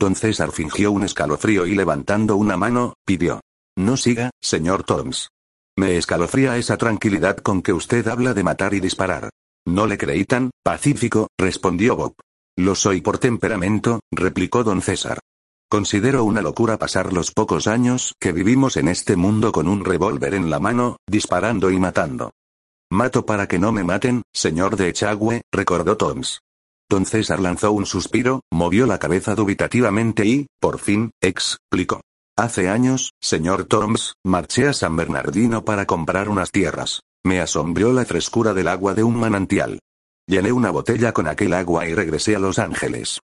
Don 0.00 0.14
César 0.14 0.50
fingió 0.50 0.92
un 0.92 1.04
escalofrío 1.04 1.66
y 1.66 1.74
levantando 1.74 2.36
una 2.36 2.56
mano, 2.56 2.94
pidió. 3.04 3.40
No 3.76 3.98
siga, 3.98 4.30
señor 4.40 4.84
Toms. 4.84 5.28
Me 5.76 5.98
escalofría 5.98 6.56
esa 6.56 6.78
tranquilidad 6.78 7.36
con 7.36 7.60
que 7.60 7.74
usted 7.74 8.08
habla 8.08 8.32
de 8.32 8.44
matar 8.44 8.72
y 8.72 8.80
disparar. 8.80 9.28
No 9.66 9.86
le 9.86 9.98
creí 9.98 10.24
tan 10.24 10.50
pacífico, 10.64 11.28
respondió 11.36 11.96
Bob. 11.96 12.14
Lo 12.56 12.74
soy 12.74 13.02
por 13.02 13.18
temperamento, 13.18 14.00
replicó 14.10 14.64
don 14.64 14.80
César. 14.80 15.18
Considero 15.70 16.24
una 16.24 16.40
locura 16.40 16.78
pasar 16.78 17.12
los 17.12 17.30
pocos 17.30 17.66
años 17.66 18.14
que 18.18 18.32
vivimos 18.32 18.78
en 18.78 18.88
este 18.88 19.16
mundo 19.16 19.52
con 19.52 19.68
un 19.68 19.84
revólver 19.84 20.32
en 20.32 20.48
la 20.48 20.60
mano, 20.60 20.96
disparando 21.06 21.70
y 21.70 21.78
matando. 21.78 22.32
Mato 22.90 23.26
para 23.26 23.46
que 23.48 23.58
no 23.58 23.70
me 23.70 23.84
maten, 23.84 24.22
señor 24.32 24.76
de 24.76 24.88
Echagüe, 24.88 25.42
recordó 25.52 25.98
Toms. 25.98 26.40
Don 26.88 27.04
César 27.04 27.38
lanzó 27.38 27.72
un 27.72 27.84
suspiro, 27.84 28.40
movió 28.50 28.86
la 28.86 28.98
cabeza 28.98 29.34
dubitativamente 29.34 30.24
y, 30.24 30.46
por 30.58 30.78
fin, 30.78 31.10
explicó. 31.20 32.00
Hace 32.34 32.70
años, 32.70 33.12
señor 33.20 33.64
Toms, 33.64 34.14
marché 34.24 34.68
a 34.68 34.72
San 34.72 34.96
Bernardino 34.96 35.66
para 35.66 35.84
comprar 35.84 36.30
unas 36.30 36.50
tierras. 36.50 37.02
Me 37.26 37.40
asombró 37.42 37.92
la 37.92 38.06
frescura 38.06 38.54
del 38.54 38.68
agua 38.68 38.94
de 38.94 39.02
un 39.02 39.16
manantial. 39.16 39.80
Llené 40.26 40.50
una 40.50 40.70
botella 40.70 41.12
con 41.12 41.28
aquel 41.28 41.52
agua 41.52 41.86
y 41.86 41.94
regresé 41.94 42.36
a 42.36 42.38
Los 42.38 42.58
Ángeles. 42.58 43.20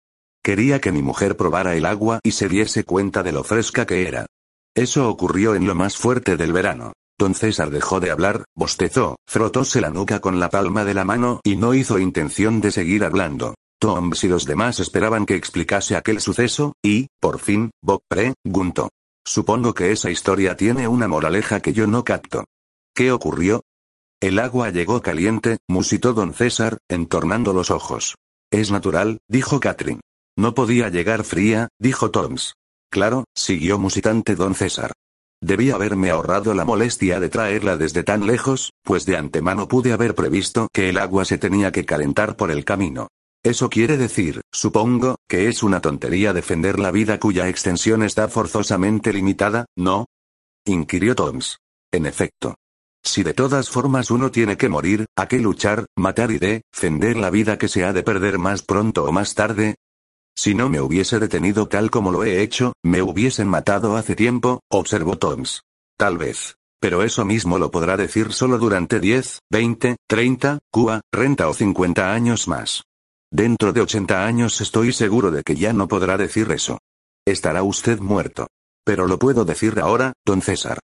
Quería 0.43 0.81
que 0.81 0.91
mi 0.91 1.03
mujer 1.03 1.37
probara 1.37 1.75
el 1.75 1.85
agua 1.85 2.19
y 2.23 2.31
se 2.31 2.49
diese 2.49 2.83
cuenta 2.83 3.21
de 3.21 3.31
lo 3.31 3.43
fresca 3.43 3.85
que 3.85 4.07
era. 4.07 4.25
Eso 4.75 5.07
ocurrió 5.07 5.53
en 5.53 5.67
lo 5.67 5.75
más 5.75 5.97
fuerte 5.97 6.35
del 6.35 6.51
verano. 6.51 6.93
Don 7.19 7.35
César 7.35 7.69
dejó 7.69 7.99
de 7.99 8.09
hablar, 8.09 8.45
bostezó, 8.55 9.17
frotóse 9.27 9.81
la 9.81 9.91
nuca 9.91 10.19
con 10.19 10.39
la 10.39 10.49
palma 10.49 10.83
de 10.83 10.95
la 10.95 11.05
mano 11.05 11.41
y 11.43 11.57
no 11.57 11.75
hizo 11.75 11.99
intención 11.99 12.61
de 12.61 12.71
seguir 12.71 13.03
hablando. 13.03 13.53
Toms 13.79 14.23
y 14.23 14.27
los 14.27 14.45
demás 14.45 14.79
esperaban 14.79 15.27
que 15.27 15.35
explicase 15.35 15.95
aquel 15.95 16.19
suceso, 16.19 16.73
y, 16.83 17.07
por 17.19 17.39
fin, 17.39 17.69
Bob 17.83 18.01
preguntó. 18.07 18.89
Supongo 19.23 19.75
que 19.75 19.91
esa 19.91 20.09
historia 20.09 20.55
tiene 20.55 20.87
una 20.87 21.07
moraleja 21.07 21.59
que 21.59 21.73
yo 21.73 21.85
no 21.85 22.03
capto. 22.03 22.45
¿Qué 22.95 23.11
ocurrió? 23.11 23.61
El 24.19 24.39
agua 24.39 24.69
llegó 24.71 25.01
caliente, 25.01 25.57
musitó 25.67 26.13
don 26.13 26.33
César, 26.33 26.79
entornando 26.89 27.53
los 27.53 27.69
ojos. 27.69 28.15
Es 28.51 28.71
natural, 28.71 29.19
dijo 29.27 29.59
Catherine. 29.59 30.01
No 30.37 30.53
podía 30.53 30.89
llegar 30.89 31.23
fría, 31.23 31.67
dijo 31.79 32.11
Toms. 32.11 32.55
Claro, 32.89 33.25
siguió 33.35 33.77
musitante 33.79 34.35
don 34.35 34.55
César. 34.55 34.93
Debí 35.43 35.71
haberme 35.71 36.11
ahorrado 36.11 36.53
la 36.53 36.65
molestia 36.65 37.19
de 37.19 37.29
traerla 37.29 37.75
desde 37.75 38.03
tan 38.03 38.27
lejos, 38.27 38.71
pues 38.83 39.05
de 39.05 39.17
antemano 39.17 39.67
pude 39.67 39.91
haber 39.91 40.13
previsto 40.13 40.67
que 40.71 40.89
el 40.89 40.97
agua 40.99 41.25
se 41.25 41.37
tenía 41.37 41.71
que 41.71 41.85
calentar 41.85 42.37
por 42.37 42.51
el 42.51 42.63
camino. 42.63 43.07
Eso 43.43 43.69
quiere 43.71 43.97
decir, 43.97 44.41
supongo, 44.51 45.15
que 45.27 45.47
es 45.47 45.63
una 45.63 45.81
tontería 45.81 46.31
defender 46.31 46.77
la 46.77 46.91
vida 46.91 47.19
cuya 47.19 47.49
extensión 47.49 48.03
está 48.03 48.27
forzosamente 48.27 49.11
limitada, 49.11 49.65
¿no? 49.75 50.05
inquirió 50.63 51.15
Toms. 51.15 51.57
En 51.91 52.05
efecto. 52.05 52.55
Si 53.03 53.23
de 53.23 53.33
todas 53.33 53.69
formas 53.69 54.11
uno 54.11 54.29
tiene 54.29 54.57
que 54.57 54.69
morir, 54.69 55.07
¿a 55.15 55.27
qué 55.27 55.39
luchar, 55.39 55.87
matar 55.97 56.29
y 56.31 56.37
defender 56.37 57.17
la 57.17 57.31
vida 57.31 57.57
que 57.57 57.67
se 57.67 57.83
ha 57.83 57.93
de 57.93 58.03
perder 58.03 58.37
más 58.37 58.61
pronto 58.61 59.05
o 59.05 59.11
más 59.11 59.33
tarde? 59.33 59.75
Si 60.43 60.55
no 60.55 60.69
me 60.69 60.81
hubiese 60.81 61.19
detenido 61.19 61.67
tal 61.67 61.91
como 61.91 62.11
lo 62.11 62.23
he 62.23 62.41
hecho, 62.41 62.73
me 62.83 63.03
hubiesen 63.03 63.47
matado 63.47 63.95
hace 63.95 64.15
tiempo, 64.15 64.61
observó 64.71 65.19
Toms. 65.19 65.61
Tal 65.99 66.17
vez. 66.17 66.55
Pero 66.79 67.03
eso 67.03 67.25
mismo 67.25 67.59
lo 67.59 67.69
podrá 67.69 67.95
decir 67.95 68.33
solo 68.33 68.57
durante 68.57 68.99
10, 68.99 69.41
20, 69.51 69.97
30, 70.07 70.57
Cuba, 70.71 71.01
renta 71.13 71.47
o 71.47 71.53
50 71.53 72.11
años 72.11 72.47
más. 72.47 72.81
Dentro 73.29 73.71
de 73.71 73.81
80 73.81 74.25
años 74.25 74.59
estoy 74.61 74.93
seguro 74.93 75.29
de 75.29 75.43
que 75.43 75.55
ya 75.55 75.73
no 75.73 75.87
podrá 75.87 76.17
decir 76.17 76.51
eso. 76.51 76.79
Estará 77.23 77.61
usted 77.61 77.99
muerto. 77.99 78.47
Pero 78.83 79.05
lo 79.05 79.19
puedo 79.19 79.45
decir 79.45 79.79
ahora, 79.79 80.13
don 80.25 80.41
César. 80.41 80.79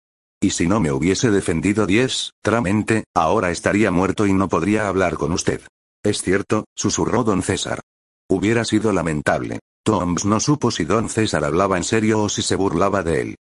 Y 0.42 0.50
si 0.50 0.66
no 0.66 0.80
me 0.80 0.90
hubiese 0.90 1.30
defendido 1.30 1.87
tramente, 2.42 3.04
ahora 3.14 3.52
estaría 3.52 3.92
muerto 3.92 4.26
y 4.26 4.32
no 4.32 4.49
podría 4.49 4.88
hablar 4.88 5.14
con 5.14 5.30
usted. 5.30 5.61
Es 6.02 6.23
cierto, 6.23 6.64
susurró 6.75 7.23
don 7.23 7.44
César. 7.44 7.78
Hubiera 8.28 8.64
sido 8.64 8.92
lamentable. 8.92 9.60
Toms 9.84 10.24
no 10.24 10.40
supo 10.40 10.70
si 10.70 10.84
don 10.84 11.08
César 11.08 11.44
hablaba 11.44 11.76
en 11.76 11.84
serio 11.84 12.22
o 12.22 12.28
si 12.28 12.40
se 12.42 12.56
burlaba 12.56 13.02
de 13.02 13.20
él. 13.20 13.36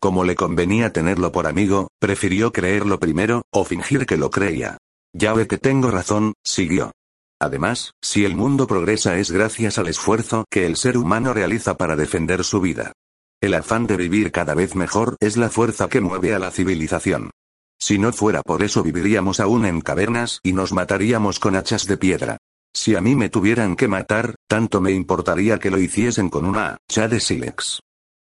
Como 0.00 0.22
le 0.22 0.36
convenía 0.36 0.92
tenerlo 0.92 1.32
por 1.32 1.48
amigo, 1.48 1.88
prefirió 1.98 2.52
creerlo 2.52 3.00
primero, 3.00 3.42
o 3.50 3.64
fingir 3.64 4.06
que 4.06 4.16
lo 4.16 4.30
creía. 4.30 4.78
Ya 5.12 5.32
ve 5.32 5.48
que 5.48 5.58
tengo 5.58 5.90
razón, 5.90 6.34
siguió. 6.44 6.92
Además, 7.40 7.92
si 8.00 8.24
el 8.24 8.36
mundo 8.36 8.66
progresa 8.66 9.18
es 9.18 9.32
gracias 9.32 9.78
al 9.78 9.88
esfuerzo 9.88 10.44
que 10.50 10.66
el 10.66 10.76
ser 10.76 10.96
humano 10.96 11.34
realiza 11.34 11.76
para 11.76 11.96
defender 11.96 12.44
su 12.44 12.60
vida. 12.60 12.92
El 13.40 13.54
afán 13.54 13.86
de 13.86 13.96
vivir 13.96 14.30
cada 14.30 14.54
vez 14.54 14.76
mejor 14.76 15.16
es 15.20 15.36
la 15.36 15.48
fuerza 15.48 15.88
que 15.88 16.00
mueve 16.00 16.34
a 16.34 16.38
la 16.38 16.50
civilización. 16.50 17.30
Si 17.80 17.98
no 17.98 18.12
fuera 18.12 18.42
por 18.42 18.62
eso 18.64 18.82
viviríamos 18.82 19.38
aún 19.38 19.66
en 19.66 19.80
cavernas 19.80 20.40
y 20.42 20.52
nos 20.52 20.72
mataríamos 20.72 21.38
con 21.38 21.54
hachas 21.54 21.86
de 21.86 21.96
piedra. 21.96 22.38
Si 22.74 22.94
a 22.94 23.00
mí 23.00 23.16
me 23.16 23.28
tuvieran 23.28 23.76
que 23.76 23.88
matar, 23.88 24.34
tanto 24.46 24.80
me 24.80 24.92
importaría 24.92 25.58
que 25.58 25.70
lo 25.70 25.78
hiciesen 25.78 26.28
con 26.28 26.44
una 26.44 26.76
hacha 26.76 27.08
de 27.08 27.20
sílex. 27.20 27.80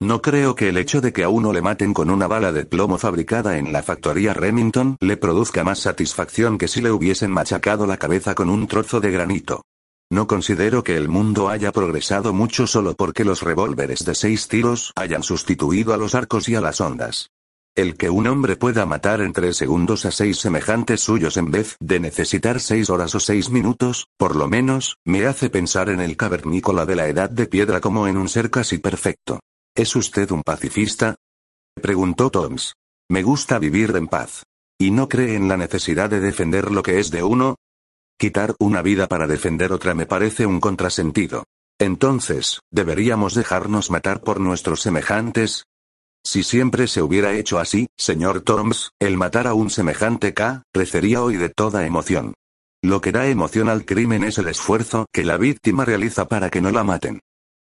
No 0.01 0.21
creo 0.21 0.55
que 0.55 0.69
el 0.69 0.77
hecho 0.77 1.01
de 1.01 1.11
que 1.11 1.23
a 1.23 1.29
uno 1.29 1.51
le 1.51 1.61
maten 1.61 1.93
con 1.93 2.09
una 2.09 2.25
bala 2.25 2.53
de 2.53 2.65
plomo 2.65 2.97
fabricada 2.97 3.57
en 3.57 3.73
la 3.73 3.83
factoría 3.83 4.33
Remington 4.33 4.95
le 5.01 5.17
produzca 5.17 5.65
más 5.65 5.79
satisfacción 5.79 6.57
que 6.57 6.69
si 6.69 6.81
le 6.81 6.89
hubiesen 6.89 7.31
machacado 7.31 7.85
la 7.85 7.97
cabeza 7.97 8.33
con 8.33 8.49
un 8.49 8.65
trozo 8.67 9.01
de 9.01 9.11
granito. 9.11 9.63
No 10.09 10.25
considero 10.25 10.83
que 10.85 10.95
el 10.95 11.09
mundo 11.09 11.49
haya 11.49 11.73
progresado 11.73 12.33
mucho 12.33 12.65
solo 12.65 12.95
porque 12.95 13.25
los 13.25 13.41
revólveres 13.41 14.05
de 14.05 14.15
seis 14.15 14.47
tiros 14.47 14.93
hayan 14.95 15.21
sustituido 15.21 15.93
a 15.93 15.97
los 15.97 16.15
arcos 16.15 16.47
y 16.47 16.55
a 16.55 16.61
las 16.61 16.79
ondas. 16.79 17.29
El 17.75 17.95
que 17.95 18.09
un 18.09 18.27
hombre 18.27 18.55
pueda 18.55 18.85
matar 18.85 19.21
en 19.21 19.31
tres 19.31 19.57
segundos 19.57 20.05
a 20.05 20.11
seis 20.11 20.39
semejantes 20.39 21.01
suyos 21.01 21.37
en 21.37 21.51
vez 21.51 21.77
de 21.79 21.99
necesitar 21.99 22.59
seis 22.59 22.89
horas 22.89 23.15
o 23.15 23.19
seis 23.19 23.49
minutos, 23.49 24.07
por 24.17 24.35
lo 24.35 24.47
menos, 24.47 24.97
me 25.05 25.25
hace 25.25 25.49
pensar 25.49 25.89
en 25.89 26.01
el 26.01 26.17
cavernícola 26.17 26.85
de 26.85 26.95
la 26.95 27.07
edad 27.07 27.29
de 27.29 27.45
piedra 27.47 27.79
como 27.79 28.07
en 28.07 28.17
un 28.17 28.27
ser 28.27 28.49
casi 28.49 28.79
perfecto. 28.79 29.39
¿Es 29.75 29.95
usted 29.95 30.29
un 30.31 30.43
pacifista? 30.43 31.15
preguntó 31.81 32.29
Toms. 32.29 32.73
Me 33.09 33.23
gusta 33.23 33.59
vivir 33.59 33.95
en 33.95 34.07
paz. 34.07 34.43
¿Y 34.77 34.91
no 34.91 35.07
cree 35.07 35.35
en 35.35 35.47
la 35.47 35.57
necesidad 35.57 36.09
de 36.09 36.19
defender 36.19 36.71
lo 36.71 36.83
que 36.83 36.99
es 36.99 37.11
de 37.11 37.23
uno? 37.23 37.55
Quitar 38.17 38.55
una 38.59 38.81
vida 38.81 39.07
para 39.07 39.27
defender 39.27 39.71
otra 39.71 39.93
me 39.93 40.05
parece 40.05 40.45
un 40.45 40.59
contrasentido. 40.59 41.45
Entonces, 41.79 42.59
¿deberíamos 42.71 43.35
dejarnos 43.35 43.89
matar 43.89 44.19
por 44.19 44.41
nuestros 44.41 44.81
semejantes? 44.81 45.63
Si 46.23 46.43
siempre 46.43 46.87
se 46.87 47.01
hubiera 47.01 47.33
hecho 47.33 47.59
así, 47.59 47.87
señor 47.97 48.41
Toms, 48.41 48.91
el 48.99 49.17
matar 49.17 49.47
a 49.47 49.53
un 49.53 49.69
semejante 49.69 50.33
K, 50.33 50.63
crecería 50.73 51.23
hoy 51.23 51.37
de 51.37 51.49
toda 51.49 51.85
emoción. 51.85 52.33
Lo 52.81 53.01
que 53.01 53.11
da 53.11 53.27
emoción 53.27 53.67
al 53.67 53.85
crimen 53.85 54.23
es 54.23 54.37
el 54.37 54.47
esfuerzo 54.47 55.05
que 55.11 55.23
la 55.23 55.37
víctima 55.37 55.85
realiza 55.85 56.27
para 56.27 56.49
que 56.49 56.61
no 56.61 56.71
la 56.71 56.83
maten. 56.83 57.19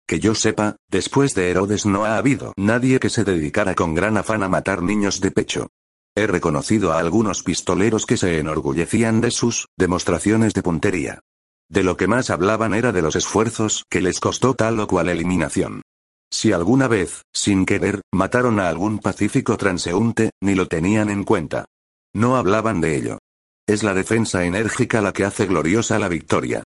Que 0.06 0.20
yo 0.20 0.34
sepa, 0.34 0.76
después 0.90 1.34
de 1.34 1.50
Herodes 1.50 1.86
no 1.86 2.04
ha 2.04 2.16
habido 2.16 2.52
nadie 2.56 3.00
que 3.00 3.10
se 3.10 3.25
dedicara 3.25 3.75
con 3.75 3.94
gran 3.94 4.16
afán 4.16 4.42
a 4.42 4.48
matar 4.48 4.82
niños 4.82 5.20
de 5.20 5.30
pecho. 5.30 5.68
He 6.14 6.26
reconocido 6.26 6.92
a 6.92 6.98
algunos 6.98 7.42
pistoleros 7.42 8.06
que 8.06 8.16
se 8.16 8.38
enorgullecían 8.38 9.20
de 9.20 9.30
sus 9.30 9.68
demostraciones 9.76 10.54
de 10.54 10.62
puntería. 10.62 11.20
De 11.68 11.82
lo 11.82 11.96
que 11.96 12.06
más 12.06 12.30
hablaban 12.30 12.75
era 12.75 12.92
de 12.92 13.02
los 13.02 13.16
esfuerzos 13.16 13.84
que 13.90 14.00
les 14.00 14.20
costó 14.20 14.54
tal 14.54 14.78
o 14.80 14.86
cual 14.86 15.08
eliminación. 15.08 15.82
Si 16.30 16.52
alguna 16.52 16.88
vez, 16.88 17.23
sin 17.33 17.66
querer, 17.66 18.02
mataron 18.12 18.61
a 18.61 18.68
algún 18.68 18.99
pacífico 18.99 19.56
transeúnte, 19.56 20.30
ni 20.42 20.54
lo 20.54 20.66
tenían 20.66 21.11
en 21.11 21.25
cuenta. 21.25 21.66
No 22.14 22.37
hablaban 22.37 22.80
de 22.80 22.97
ello. 22.97 23.18
Es 23.68 23.83
la 23.83 23.95
defensa 23.95 24.45
enérgica 24.45 25.00
la 25.00 25.12
que 25.12 25.25
hace 25.25 25.47
gloriosa 25.47 25.99
la 25.99 26.09
victoria. 26.09 26.62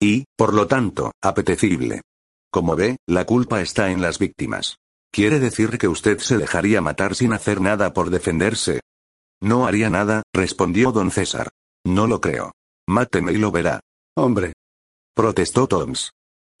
Y, 0.00 0.24
por 0.36 0.54
lo 0.54 0.66
tanto, 0.66 1.12
apetecible. 1.22 2.02
Como 2.50 2.76
ve, 2.76 2.96
la 3.06 3.24
culpa 3.24 3.60
está 3.60 3.90
en 3.90 4.00
las 4.00 4.18
víctimas. 4.18 4.76
¿Quiere 5.12 5.38
decir 5.40 5.78
que 5.78 5.88
usted 5.88 6.18
se 6.18 6.38
dejaría 6.38 6.80
matar 6.80 7.14
sin 7.14 7.32
hacer 7.32 7.60
nada 7.60 7.92
por 7.92 8.10
defenderse? 8.10 8.80
No 9.40 9.66
haría 9.66 9.90
nada, 9.90 10.22
respondió 10.32 10.90
don 10.92 11.10
César. 11.10 11.50
No 11.84 12.06
lo 12.06 12.20
creo. 12.20 12.52
Máteme 12.88 13.32
y 13.32 13.36
lo 13.36 13.50
verá. 13.50 13.80
Hombre. 14.16 14.52
Protestó 15.14 15.66
Toms. 15.68 16.10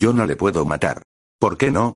Yo 0.00 0.12
no 0.12 0.26
le 0.26 0.36
puedo 0.36 0.64
matar. 0.64 1.02
¿Por 1.38 1.56
qué 1.56 1.70
no? 1.70 1.94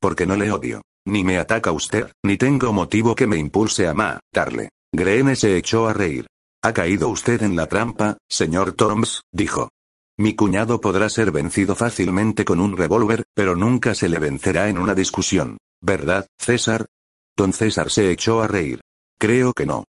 Porque 0.00 0.26
no 0.26 0.36
le 0.36 0.52
odio. 0.52 0.82
Ni 1.06 1.24
me 1.24 1.38
ataca 1.38 1.72
usted, 1.72 2.12
ni 2.24 2.36
tengo 2.36 2.72
motivo 2.72 3.14
que 3.14 3.26
me 3.26 3.38
impulse 3.38 3.88
a 3.88 3.94
matarle. 3.94 4.70
Greene 4.92 5.36
se 5.36 5.56
echó 5.56 5.88
a 5.88 5.92
reír. 5.92 6.26
Ha 6.62 6.72
caído 6.72 7.08
usted 7.08 7.42
en 7.42 7.56
la 7.56 7.66
trampa, 7.66 8.18
señor 8.28 8.72
Toms, 8.72 9.22
dijo. 9.32 9.70
Mi 10.18 10.34
cuñado 10.34 10.80
podrá 10.80 11.08
ser 11.08 11.30
vencido 11.30 11.74
fácilmente 11.74 12.44
con 12.44 12.60
un 12.60 12.76
revólver, 12.76 13.24
pero 13.34 13.54
nunca 13.54 13.94
se 13.94 14.08
le 14.08 14.18
vencerá 14.18 14.68
en 14.68 14.78
una 14.78 14.94
discusión. 14.94 15.58
¿Verdad, 15.80 16.26
César? 16.38 16.86
Don 17.36 17.52
César 17.52 17.90
se 17.90 18.10
echó 18.10 18.42
a 18.42 18.48
reír. 18.48 18.80
Creo 19.18 19.52
que 19.52 19.64
no. 19.64 19.84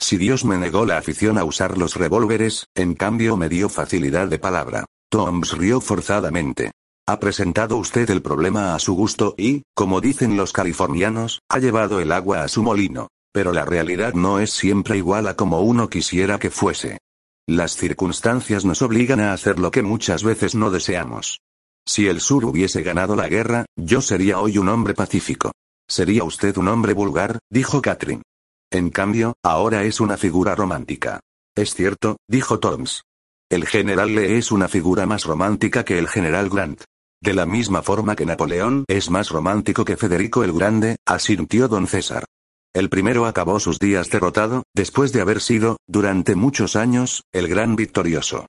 Si 0.00 0.16
Dios 0.16 0.44
me 0.44 0.56
negó 0.56 0.86
la 0.86 0.96
afición 0.96 1.38
a 1.38 1.44
usar 1.44 1.76
los 1.76 1.96
revólveres, 1.96 2.66
en 2.74 2.94
cambio 2.94 3.36
me 3.36 3.48
dio 3.48 3.68
facilidad 3.68 4.28
de 4.28 4.38
palabra. 4.38 4.86
Toms 5.10 5.52
rió 5.52 5.80
forzadamente. 5.80 6.72
Ha 7.06 7.20
presentado 7.20 7.76
usted 7.76 8.08
el 8.08 8.22
problema 8.22 8.74
a 8.74 8.78
su 8.78 8.94
gusto 8.94 9.34
y, 9.36 9.64
como 9.74 10.00
dicen 10.00 10.38
los 10.38 10.54
californianos, 10.54 11.40
ha 11.50 11.58
llevado 11.58 12.00
el 12.00 12.10
agua 12.10 12.42
a 12.42 12.48
su 12.48 12.62
molino. 12.62 13.08
Pero 13.30 13.52
la 13.52 13.66
realidad 13.66 14.14
no 14.14 14.38
es 14.38 14.52
siempre 14.52 14.96
igual 14.96 15.26
a 15.26 15.36
como 15.36 15.60
uno 15.60 15.90
quisiera 15.90 16.38
que 16.38 16.50
fuese. 16.50 16.98
Las 17.46 17.76
circunstancias 17.76 18.64
nos 18.64 18.80
obligan 18.80 19.20
a 19.20 19.34
hacer 19.34 19.58
lo 19.58 19.70
que 19.70 19.82
muchas 19.82 20.24
veces 20.24 20.54
no 20.54 20.70
deseamos. 20.70 21.40
Si 21.86 22.06
el 22.06 22.22
sur 22.22 22.46
hubiese 22.46 22.82
ganado 22.82 23.16
la 23.16 23.28
guerra, 23.28 23.66
yo 23.76 24.00
sería 24.00 24.38
hoy 24.38 24.56
un 24.56 24.70
hombre 24.70 24.94
pacífico. 24.94 25.52
Sería 25.86 26.24
usted 26.24 26.56
un 26.56 26.68
hombre 26.68 26.94
vulgar, 26.94 27.38
dijo 27.50 27.82
Catherine. 27.82 28.22
En 28.70 28.88
cambio, 28.88 29.34
ahora 29.42 29.84
es 29.84 30.00
una 30.00 30.16
figura 30.16 30.54
romántica. 30.54 31.20
Es 31.54 31.74
cierto, 31.74 32.16
dijo 32.26 32.60
Toms. 32.60 33.02
El 33.50 33.66
general 33.66 34.14
Lee 34.14 34.38
es 34.38 34.50
una 34.50 34.68
figura 34.68 35.04
más 35.04 35.24
romántica 35.24 35.84
que 35.84 35.98
el 35.98 36.08
general 36.08 36.48
Grant. 36.48 36.84
De 37.24 37.32
la 37.32 37.46
misma 37.46 37.80
forma 37.80 38.16
que 38.16 38.26
Napoleón 38.26 38.84
es 38.86 39.08
más 39.08 39.30
romántico 39.30 39.86
que 39.86 39.96
Federico 39.96 40.44
el 40.44 40.52
Grande, 40.52 40.96
asintió 41.06 41.68
don 41.68 41.86
César. 41.86 42.26
El 42.74 42.90
primero 42.90 43.24
acabó 43.24 43.58
sus 43.60 43.78
días 43.78 44.10
derrotado, 44.10 44.64
después 44.74 45.10
de 45.14 45.22
haber 45.22 45.40
sido, 45.40 45.78
durante 45.86 46.34
muchos 46.34 46.76
años, 46.76 47.22
el 47.32 47.48
gran 47.48 47.76
victorioso. 47.76 48.44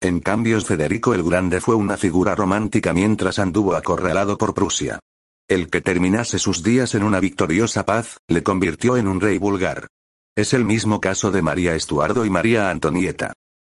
En 0.00 0.20
cambio 0.20 0.60
Federico 0.60 1.12
el 1.12 1.24
Grande 1.24 1.60
fue 1.60 1.74
una 1.74 1.96
figura 1.96 2.36
romántica 2.36 2.92
mientras 2.92 3.40
anduvo 3.40 3.74
acorralado 3.74 4.38
por 4.38 4.54
Prusia. 4.54 5.00
El 5.48 5.68
que 5.68 5.80
terminase 5.80 6.38
sus 6.38 6.62
días 6.62 6.94
en 6.94 7.02
una 7.02 7.18
victoriosa 7.18 7.84
paz, 7.84 8.18
le 8.28 8.44
convirtió 8.44 8.96
en 8.96 9.08
un 9.08 9.20
rey 9.20 9.38
vulgar. 9.38 9.88
Es 10.36 10.54
el 10.54 10.64
mismo 10.64 11.00
caso 11.00 11.32
de 11.32 11.42
María 11.42 11.74
Estuardo 11.74 12.24
y 12.24 12.30
María 12.30 12.70
Antonieta. 12.70 13.32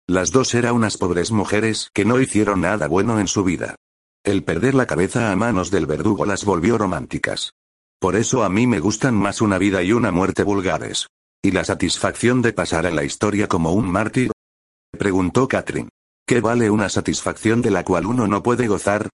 Las 0.08 0.30
dos 0.30 0.54
eran 0.54 0.76
unas 0.76 0.96
pobres 0.96 1.30
mujeres 1.30 1.90
que 1.92 2.06
no 2.06 2.18
hicieron 2.18 2.62
nada 2.62 2.88
bueno 2.88 3.20
en 3.20 3.28
su 3.28 3.44
vida. 3.44 3.76
El 4.26 4.42
perder 4.42 4.74
la 4.74 4.88
cabeza 4.88 5.30
a 5.30 5.36
manos 5.36 5.70
del 5.70 5.86
verdugo 5.86 6.26
las 6.26 6.44
volvió 6.44 6.76
románticas. 6.76 7.52
Por 8.00 8.16
eso 8.16 8.42
a 8.42 8.48
mí 8.48 8.66
me 8.66 8.80
gustan 8.80 9.14
más 9.14 9.40
una 9.40 9.56
vida 9.56 9.84
y 9.84 9.92
una 9.92 10.10
muerte 10.10 10.42
vulgares. 10.42 11.06
¿Y 11.44 11.52
la 11.52 11.64
satisfacción 11.64 12.42
de 12.42 12.52
pasar 12.52 12.86
a 12.86 12.90
la 12.90 13.04
historia 13.04 13.46
como 13.46 13.70
un 13.72 13.88
mártir? 13.88 14.32
Preguntó 14.90 15.46
Catherine. 15.46 15.90
¿Qué 16.26 16.40
vale 16.40 16.70
una 16.70 16.88
satisfacción 16.88 17.62
de 17.62 17.70
la 17.70 17.84
cual 17.84 18.04
uno 18.04 18.26
no 18.26 18.42
puede 18.42 18.66
gozar? 18.66 19.10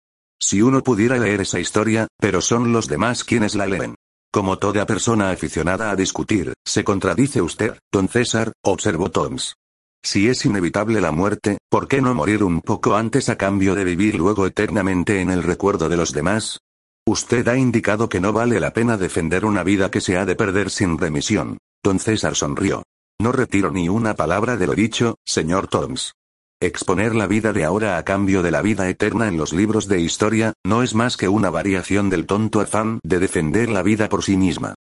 Si 0.42 0.62
uno 0.62 0.84
pudiera 0.84 1.18
leer 1.18 1.40
esa 1.40 1.62
historia, 1.62 2.10
pero 2.20 2.42
son 2.42 2.74
los 2.74 2.90
demás 2.90 3.24
quienes 3.24 3.56
la 3.56 3.66
leen. 3.66 3.96
Como 4.30 4.60
toda 4.60 4.86
persona 4.86 5.32
aficionada 5.32 5.90
a 5.90 5.96
discutir, 5.96 6.52
se 6.66 6.84
contradice 6.84 7.42
usted, 7.42 7.80
don 7.94 8.10
César, 8.10 8.52
observó 8.62 9.10
Toms. 9.10 9.56
Si 10.04 10.30
es 10.30 10.46
inevitable 10.46 11.02
la 11.02 11.12
muerte, 11.12 11.58
¿por 11.70 11.88
qué 11.88 12.02
no 12.02 12.14
morir 12.14 12.44
un 12.44 12.62
poco 12.62 12.96
antes 12.96 13.30
a 13.30 13.38
cambio 13.38 13.76
de 13.76 13.84
vivir 13.84 14.16
luego 14.16 14.46
eternamente 14.48 15.22
en 15.22 15.30
el 15.30 15.44
recuerdo 15.44 15.90
de 15.90 15.98
los 15.98 16.14
demás? 16.14 16.60
Usted 17.06 17.48
ha 17.48 17.58
indicado 17.58 18.10
que 18.10 18.20
no 18.20 18.34
vale 18.34 18.60
la 18.60 18.74
pena 18.74 18.98
defender 18.98 19.46
una 19.46 19.64
vida 19.64 19.90
que 19.92 20.02
se 20.02 20.18
ha 20.18 20.26
de 20.26 20.36
perder 20.36 20.70
sin 20.70 20.98
remisión. 20.98 21.58
Don 21.84 22.00
César 22.00 22.36
sonrió. 22.36 22.84
No 23.20 23.32
retiro 23.32 23.72
ni 23.72 23.90
una 23.90 24.14
palabra 24.14 24.58
de 24.58 24.68
lo 24.68 24.74
dicho, 24.74 25.16
señor 25.26 25.68
Toms. 25.68 26.14
Exponer 26.60 27.16
la 27.16 27.28
vida 27.28 27.54
de 27.54 27.64
ahora 27.64 27.98
a 27.98 28.04
cambio 28.04 28.44
de 28.44 28.52
la 28.52 28.62
vida 28.62 28.90
eterna 28.90 29.28
en 29.28 29.38
los 29.38 29.54
libros 29.54 29.88
de 29.88 30.02
historia, 30.02 30.54
no 30.66 30.84
es 30.84 30.96
más 30.96 31.16
que 31.16 31.30
una 31.30 31.50
variación 31.50 32.10
del 32.10 32.26
tonto 32.26 32.62
afán 32.62 33.00
de 33.04 33.20
defender 33.20 33.70
la 33.70 33.84
vida 33.84 34.10
por 34.10 34.24
sí 34.24 34.38
misma. 34.38 34.76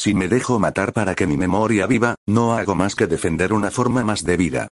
Si 0.00 0.14
me 0.14 0.28
dejo 0.28 0.60
matar 0.60 0.92
para 0.92 1.16
que 1.16 1.26
mi 1.26 1.36
memoria 1.36 1.88
viva, 1.88 2.14
no 2.24 2.52
hago 2.52 2.76
más 2.76 2.94
que 2.94 3.08
defender 3.08 3.52
una 3.52 3.72
forma 3.72 4.04
más 4.04 4.22
de 4.22 4.36
vida. 4.36 4.68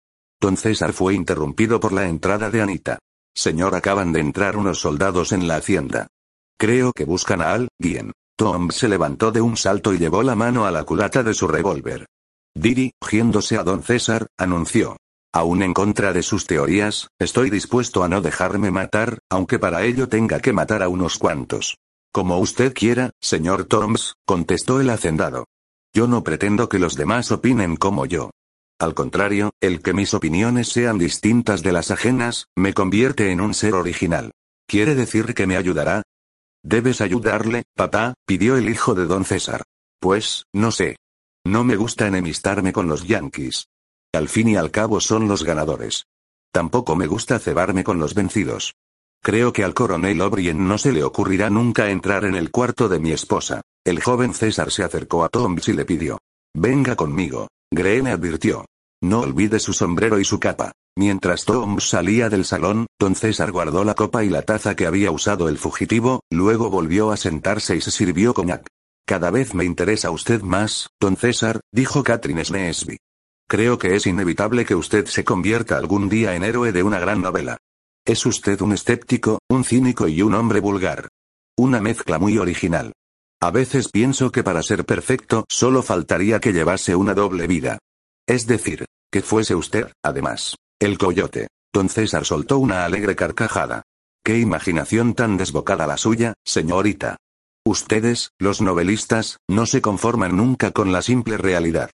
Don 0.41 0.57
César 0.57 0.95
fue 0.95 1.13
interrumpido 1.13 1.79
por 1.79 1.93
la 1.93 2.09
entrada 2.09 2.49
de 2.49 2.63
Anita. 2.63 2.99
Señor, 3.35 3.75
acaban 3.75 4.15
de 4.15 4.21
entrar 4.21 4.57
unos 4.57 4.81
soldados 4.81 5.33
en 5.33 5.47
la 5.47 5.57
hacienda. 5.57 6.07
Creo 6.59 6.95
que 6.95 7.05
buscan 7.05 7.43
a 7.43 7.53
alguien. 7.53 8.13
Tom 8.35 8.71
se 8.71 8.89
levantó 8.89 9.31
de 9.31 9.43
un 9.43 9.59
salto 9.59 9.93
y 9.93 9.99
llevó 9.99 10.23
la 10.23 10.37
mano 10.37 10.65
a 10.65 10.71
la 10.71 10.85
culata 10.85 11.23
de 11.23 11.35
su 11.35 11.47
revólver. 11.47 12.07
Dirigiéndose 12.55 13.59
a 13.59 13.63
don 13.63 13.83
César, 13.83 14.27
anunció. 14.39 14.97
Aún 15.35 15.63
en 15.63 15.75
contra 15.75 16.15
de 16.15 16.23
sus 16.23 16.47
teorías, 16.47 17.09
estoy 17.19 17.51
dispuesto 17.51 18.03
a 18.03 18.09
no 18.09 18.23
dejarme 18.23 18.71
matar, 18.71 19.19
aunque 19.29 19.59
para 19.59 19.85
ello 19.85 20.09
tenga 20.09 20.41
que 20.41 20.55
matar 20.55 20.83
a 20.83 20.89
unos 20.89 21.19
cuantos. 21.19 21.77
Como 22.13 22.39
usted 22.39 22.75
quiera, 22.75 23.13
señor 23.21 23.65
Toms, 23.67 24.15
contestó 24.27 24.81
el 24.81 24.91
hacendado. 24.91 25.47
Yo 25.95 26.09
no 26.09 26.25
pretendo 26.25 26.69
que 26.69 26.81
los 26.81 26.97
demás 26.97 27.31
opinen 27.31 27.77
como 27.77 28.05
yo. 28.05 28.31
Al 28.81 28.95
contrario, 28.95 29.51
el 29.61 29.83
que 29.83 29.93
mis 29.93 30.15
opiniones 30.15 30.69
sean 30.69 30.99
distintas 30.99 31.63
de 31.63 31.73
las 31.73 31.91
ajenas, 31.91 32.47
me 32.57 32.75
convierte 32.75 33.31
en 33.31 33.41
un 33.41 33.55
ser 33.55 33.75
original. 33.75 34.33
¿Quiere 34.67 34.95
decir 34.95 35.35
que 35.35 35.47
me 35.47 35.57
ayudará? 35.57 36.03
Debes 36.63 37.01
ayudarle, 37.01 37.65
papá, 37.77 38.15
pidió 38.27 38.57
el 38.57 38.69
hijo 38.69 38.95
de 38.95 39.07
don 39.07 39.25
César. 39.25 39.63
Pues, 40.01 40.45
no 40.53 40.73
sé. 40.73 40.97
No 41.45 41.63
me 41.63 41.77
gusta 41.77 42.07
enemistarme 42.07 42.73
con 42.73 42.89
los 42.89 43.07
yanquis. 43.07 43.67
Al 44.13 44.29
fin 44.29 44.49
y 44.49 44.57
al 44.57 44.71
cabo 44.71 45.01
son 45.01 45.29
los 45.29 45.45
ganadores. 45.45 46.07
Tampoco 46.53 46.97
me 46.97 47.07
gusta 47.07 47.39
cebarme 47.39 47.85
con 47.85 47.99
los 47.99 48.15
vencidos. 48.15 48.75
Creo 49.23 49.53
que 49.53 49.65
al 49.65 49.75
coronel 49.75 50.21
O'Brien 50.23 50.67
no 50.67 50.79
se 50.79 50.93
le 50.93 51.05
ocurrirá 51.05 51.51
nunca 51.51 51.91
entrar 51.91 52.25
en 52.25 52.35
el 52.35 52.51
cuarto 52.51 52.89
de 52.89 52.99
mi 52.99 53.13
esposa. 53.13 53.61
El 53.85 54.03
joven 54.03 54.33
César 54.33 54.71
se 54.71 54.83
acercó 54.83 55.25
a 55.25 55.29
Toms 55.29 55.69
y 55.69 55.75
le 55.75 55.85
pidió. 55.85 56.19
Venga 56.55 56.97
conmigo. 56.97 57.49
Greene 57.71 58.13
advirtió. 58.13 58.65
No 59.03 59.21
olvide 59.21 59.59
su 59.59 59.73
sombrero 59.73 60.19
y 60.19 60.25
su 60.25 60.41
capa. 60.41 60.73
Mientras 60.97 61.45
Toms 61.45 61.89
salía 61.89 62.29
del 62.31 62.45
salón, 62.45 62.87
don 62.99 63.15
César 63.15 63.53
guardó 63.53 63.85
la 63.85 63.95
copa 63.95 64.25
y 64.25 64.31
la 64.31 64.43
taza 64.43 64.75
que 64.75 64.87
había 64.87 65.11
usado 65.11 65.49
el 65.49 65.59
fugitivo, 65.59 66.21
luego 66.31 66.71
volvió 66.71 67.11
a 67.11 67.17
sentarse 67.17 67.77
y 67.77 67.81
se 67.81 67.91
sirvió 67.91 68.35
coñac. 68.35 68.67
Cada 69.07 69.31
vez 69.31 69.55
me 69.55 69.65
interesa 69.65 70.11
usted 70.11 70.43
más, 70.43 70.89
don 71.01 71.17
César, 71.17 71.61
dijo 71.73 72.03
Catherine 72.03 72.45
Snesby. 72.45 72.99
Creo 73.49 73.79
que 73.79 73.97
es 73.97 74.07
inevitable 74.07 74.65
que 74.65 74.75
usted 74.75 75.07
se 75.07 75.25
convierta 75.25 75.77
algún 75.77 76.09
día 76.09 76.35
en 76.37 76.45
héroe 76.45 76.73
de 76.73 76.83
una 76.83 77.01
gran 77.01 77.21
novela. 77.21 77.59
Es 78.07 78.25
usted 78.25 78.61
un 78.63 78.73
escéptico, 78.73 79.41
un 79.49 79.65
cínico 79.65 80.09
y 80.09 80.23
un 80.23 80.35
hombre 80.35 80.61
vulgar. 80.61 81.09
Una 81.59 81.81
mezcla 81.81 82.19
muy 82.19 82.39
original. 82.39 82.93
A 83.43 83.51
veces 83.51 83.89
pienso 83.89 84.33
que 84.33 84.43
para 84.43 84.63
ser 84.63 84.85
perfecto 84.85 85.45
solo 85.49 85.83
faltaría 85.83 86.41
que 86.41 86.53
llevase 86.53 86.95
una 86.95 87.15
doble 87.15 87.47
vida. 87.47 87.79
Es 88.27 88.47
decir, 88.47 88.87
que 89.11 89.23
fuese 89.23 89.55
usted, 89.55 89.93
además, 90.03 90.57
el 90.79 90.99
coyote. 90.99 91.49
Don 91.73 91.89
César 91.89 92.25
soltó 92.25 92.59
una 92.59 92.85
alegre 92.85 93.15
carcajada. 93.17 93.83
Qué 94.25 94.39
imaginación 94.39 95.15
tan 95.15 95.37
desbocada 95.37 95.87
la 95.87 95.97
suya, 95.97 96.35
señorita. 96.45 97.17
Ustedes, 97.65 98.31
los 98.39 98.61
novelistas, 98.61 99.39
no 99.49 99.67
se 99.67 99.81
conforman 99.83 100.37
nunca 100.37 100.73
con 100.73 100.93
la 100.93 101.03
simple 101.03 101.37
realidad. 101.37 101.91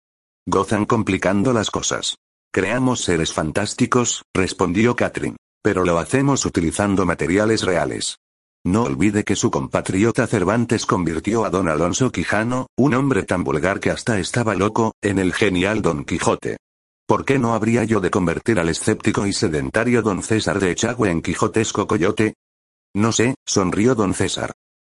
Gozan 0.47 0.87
complicando 0.87 1.53
las 1.53 1.71
cosas. 1.71 2.16
Creamos 2.53 3.03
seres 3.03 3.33
fantásticos, 3.33 4.23
respondió 4.33 4.97
Catherine. 4.97 5.37
Pero 5.66 5.85
lo 5.85 5.98
hacemos 5.98 6.46
utilizando 6.46 7.05
materiales 7.05 7.62
reales. 7.62 8.20
No 8.64 8.85
olvide 8.85 9.24
que 9.24 9.35
su 9.35 9.50
compatriota 9.50 10.24
Cervantes 10.29 10.87
convirtió 10.87 11.44
a 11.44 11.50
don 11.50 11.68
Alonso 11.68 12.12
Quijano, 12.12 12.68
un 12.76 12.94
hombre 12.94 13.24
tan 13.24 13.42
vulgar 13.42 13.81
que 13.81 13.90
hasta 13.90 14.20
estaba 14.20 14.55
loco, 14.55 14.94
en 15.02 15.18
el 15.18 15.35
genial 15.35 15.83
Don 15.83 16.05
Quijote. 16.05 16.59
¿Por 17.05 17.24
qué 17.24 17.40
no 17.40 17.52
habría 17.52 17.83
yo 17.83 17.98
de 17.98 18.12
convertir 18.12 18.61
al 18.61 18.68
escéptico 18.68 19.26
y 19.26 19.33
sedentario 19.33 20.02
don 20.02 20.22
César 20.22 20.61
de 20.61 20.70
Echagüe 20.70 21.11
en 21.11 21.20
quijotesco 21.20 21.88
coyote? 21.88 22.35
No 22.94 23.11
sé, 23.11 23.35
sonrió 23.44 23.96
don 23.96 24.14
César. 24.14 24.52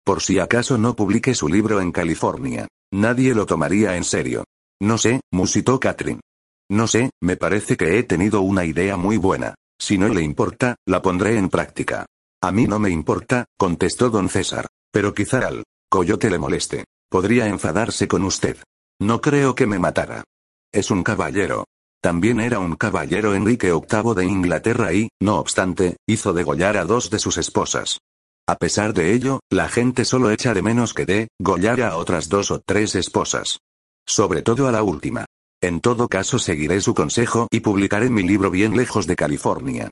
Por 0.06 0.22
si 0.22 0.38
acaso 0.38 0.78
no 0.78 0.96
publique 0.96 1.34
su 1.34 1.50
libro 1.50 1.82
en 1.82 1.92
California. 1.92 2.68
Nadie 2.94 3.34
lo 3.34 3.48
tomaría 3.48 3.98
en 3.98 4.04
serio. 4.04 4.44
No 4.80 5.00
sé, 5.00 5.22
musitó 5.32 5.80
Catherine. 5.80 6.22
No 6.70 6.86
sé, 6.86 7.10
me 7.24 7.38
parece 7.38 7.76
que 7.76 7.98
he 7.98 8.04
tenido 8.04 8.42
una 8.42 8.66
idea 8.66 8.98
muy 8.98 9.18
buena. 9.18 9.56
Si 9.80 9.98
no 9.98 10.10
le 10.10 10.22
importa, 10.22 10.76
la 10.86 11.02
pondré 11.02 11.38
en 11.38 11.50
práctica. 11.50 12.06
A 12.42 12.52
mí 12.52 12.68
no 12.68 12.80
me 12.80 12.90
importa, 12.90 13.46
contestó 13.58 14.10
don 14.10 14.30
César. 14.30 14.68
Pero 14.92 15.14
quizá 15.14 15.48
al 15.48 15.64
coyote 15.90 16.30
le 16.30 16.40
moleste. 16.40 16.86
Podría 17.10 17.48
enfadarse 17.48 18.08
con 18.08 18.24
usted. 18.24 18.58
No 19.00 19.22
creo 19.22 19.56
que 19.56 19.66
me 19.66 19.80
matara. 19.80 20.24
Es 20.72 20.92
un 20.92 21.04
caballero. 21.04 21.66
También 22.02 22.40
era 22.40 22.60
un 22.60 22.76
caballero 22.76 23.34
Enrique 23.34 23.72
VIII 23.72 24.14
de 24.16 24.26
Inglaterra 24.26 24.94
y, 24.94 25.10
no 25.22 25.40
obstante, 25.40 25.98
hizo 26.08 26.34
degollar 26.34 26.78
a 26.78 26.86
dos 26.86 27.10
de 27.10 27.20
sus 27.20 27.38
esposas. 27.38 28.00
A 28.48 28.56
pesar 28.56 28.94
de 28.94 29.14
ello, 29.14 29.42
la 29.50 29.70
gente 29.70 30.06
solo 30.06 30.32
echa 30.32 30.54
de 30.54 30.62
menos 30.62 30.94
que 30.94 31.06
de 31.06 31.28
gollar 31.40 31.82
a 31.82 31.98
otras 31.98 32.30
dos 32.30 32.52
o 32.52 32.62
tres 32.66 32.96
esposas. 32.96 33.60
Sobre 34.08 34.42
todo 34.42 34.68
a 34.68 34.72
la 34.72 34.82
última. 34.82 35.26
En 35.62 35.82
todo 35.82 36.08
caso 36.08 36.40
seguiré 36.40 36.80
su 36.80 36.94
consejo 36.94 37.50
y 37.52 37.60
publicaré 37.60 38.10
mi 38.10 38.24
libro 38.24 38.50
bien 38.50 38.78
lejos 38.78 39.08
de 39.08 39.18
California. 39.18 39.90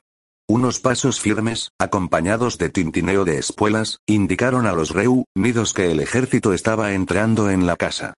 Unos 0.48 0.80
pasos 0.80 1.20
firmes, 1.20 1.72
acompañados 1.78 2.56
de 2.56 2.70
tintineo 2.70 3.26
de 3.26 3.36
espuelas, 3.36 3.98
indicaron 4.06 4.66
a 4.66 4.72
los 4.72 4.94
reunidos 4.94 5.74
que 5.74 5.90
el 5.90 6.00
ejército 6.00 6.54
estaba 6.54 6.94
entrando 6.94 7.50
en 7.50 7.66
la 7.66 7.76
casa. 7.76 8.14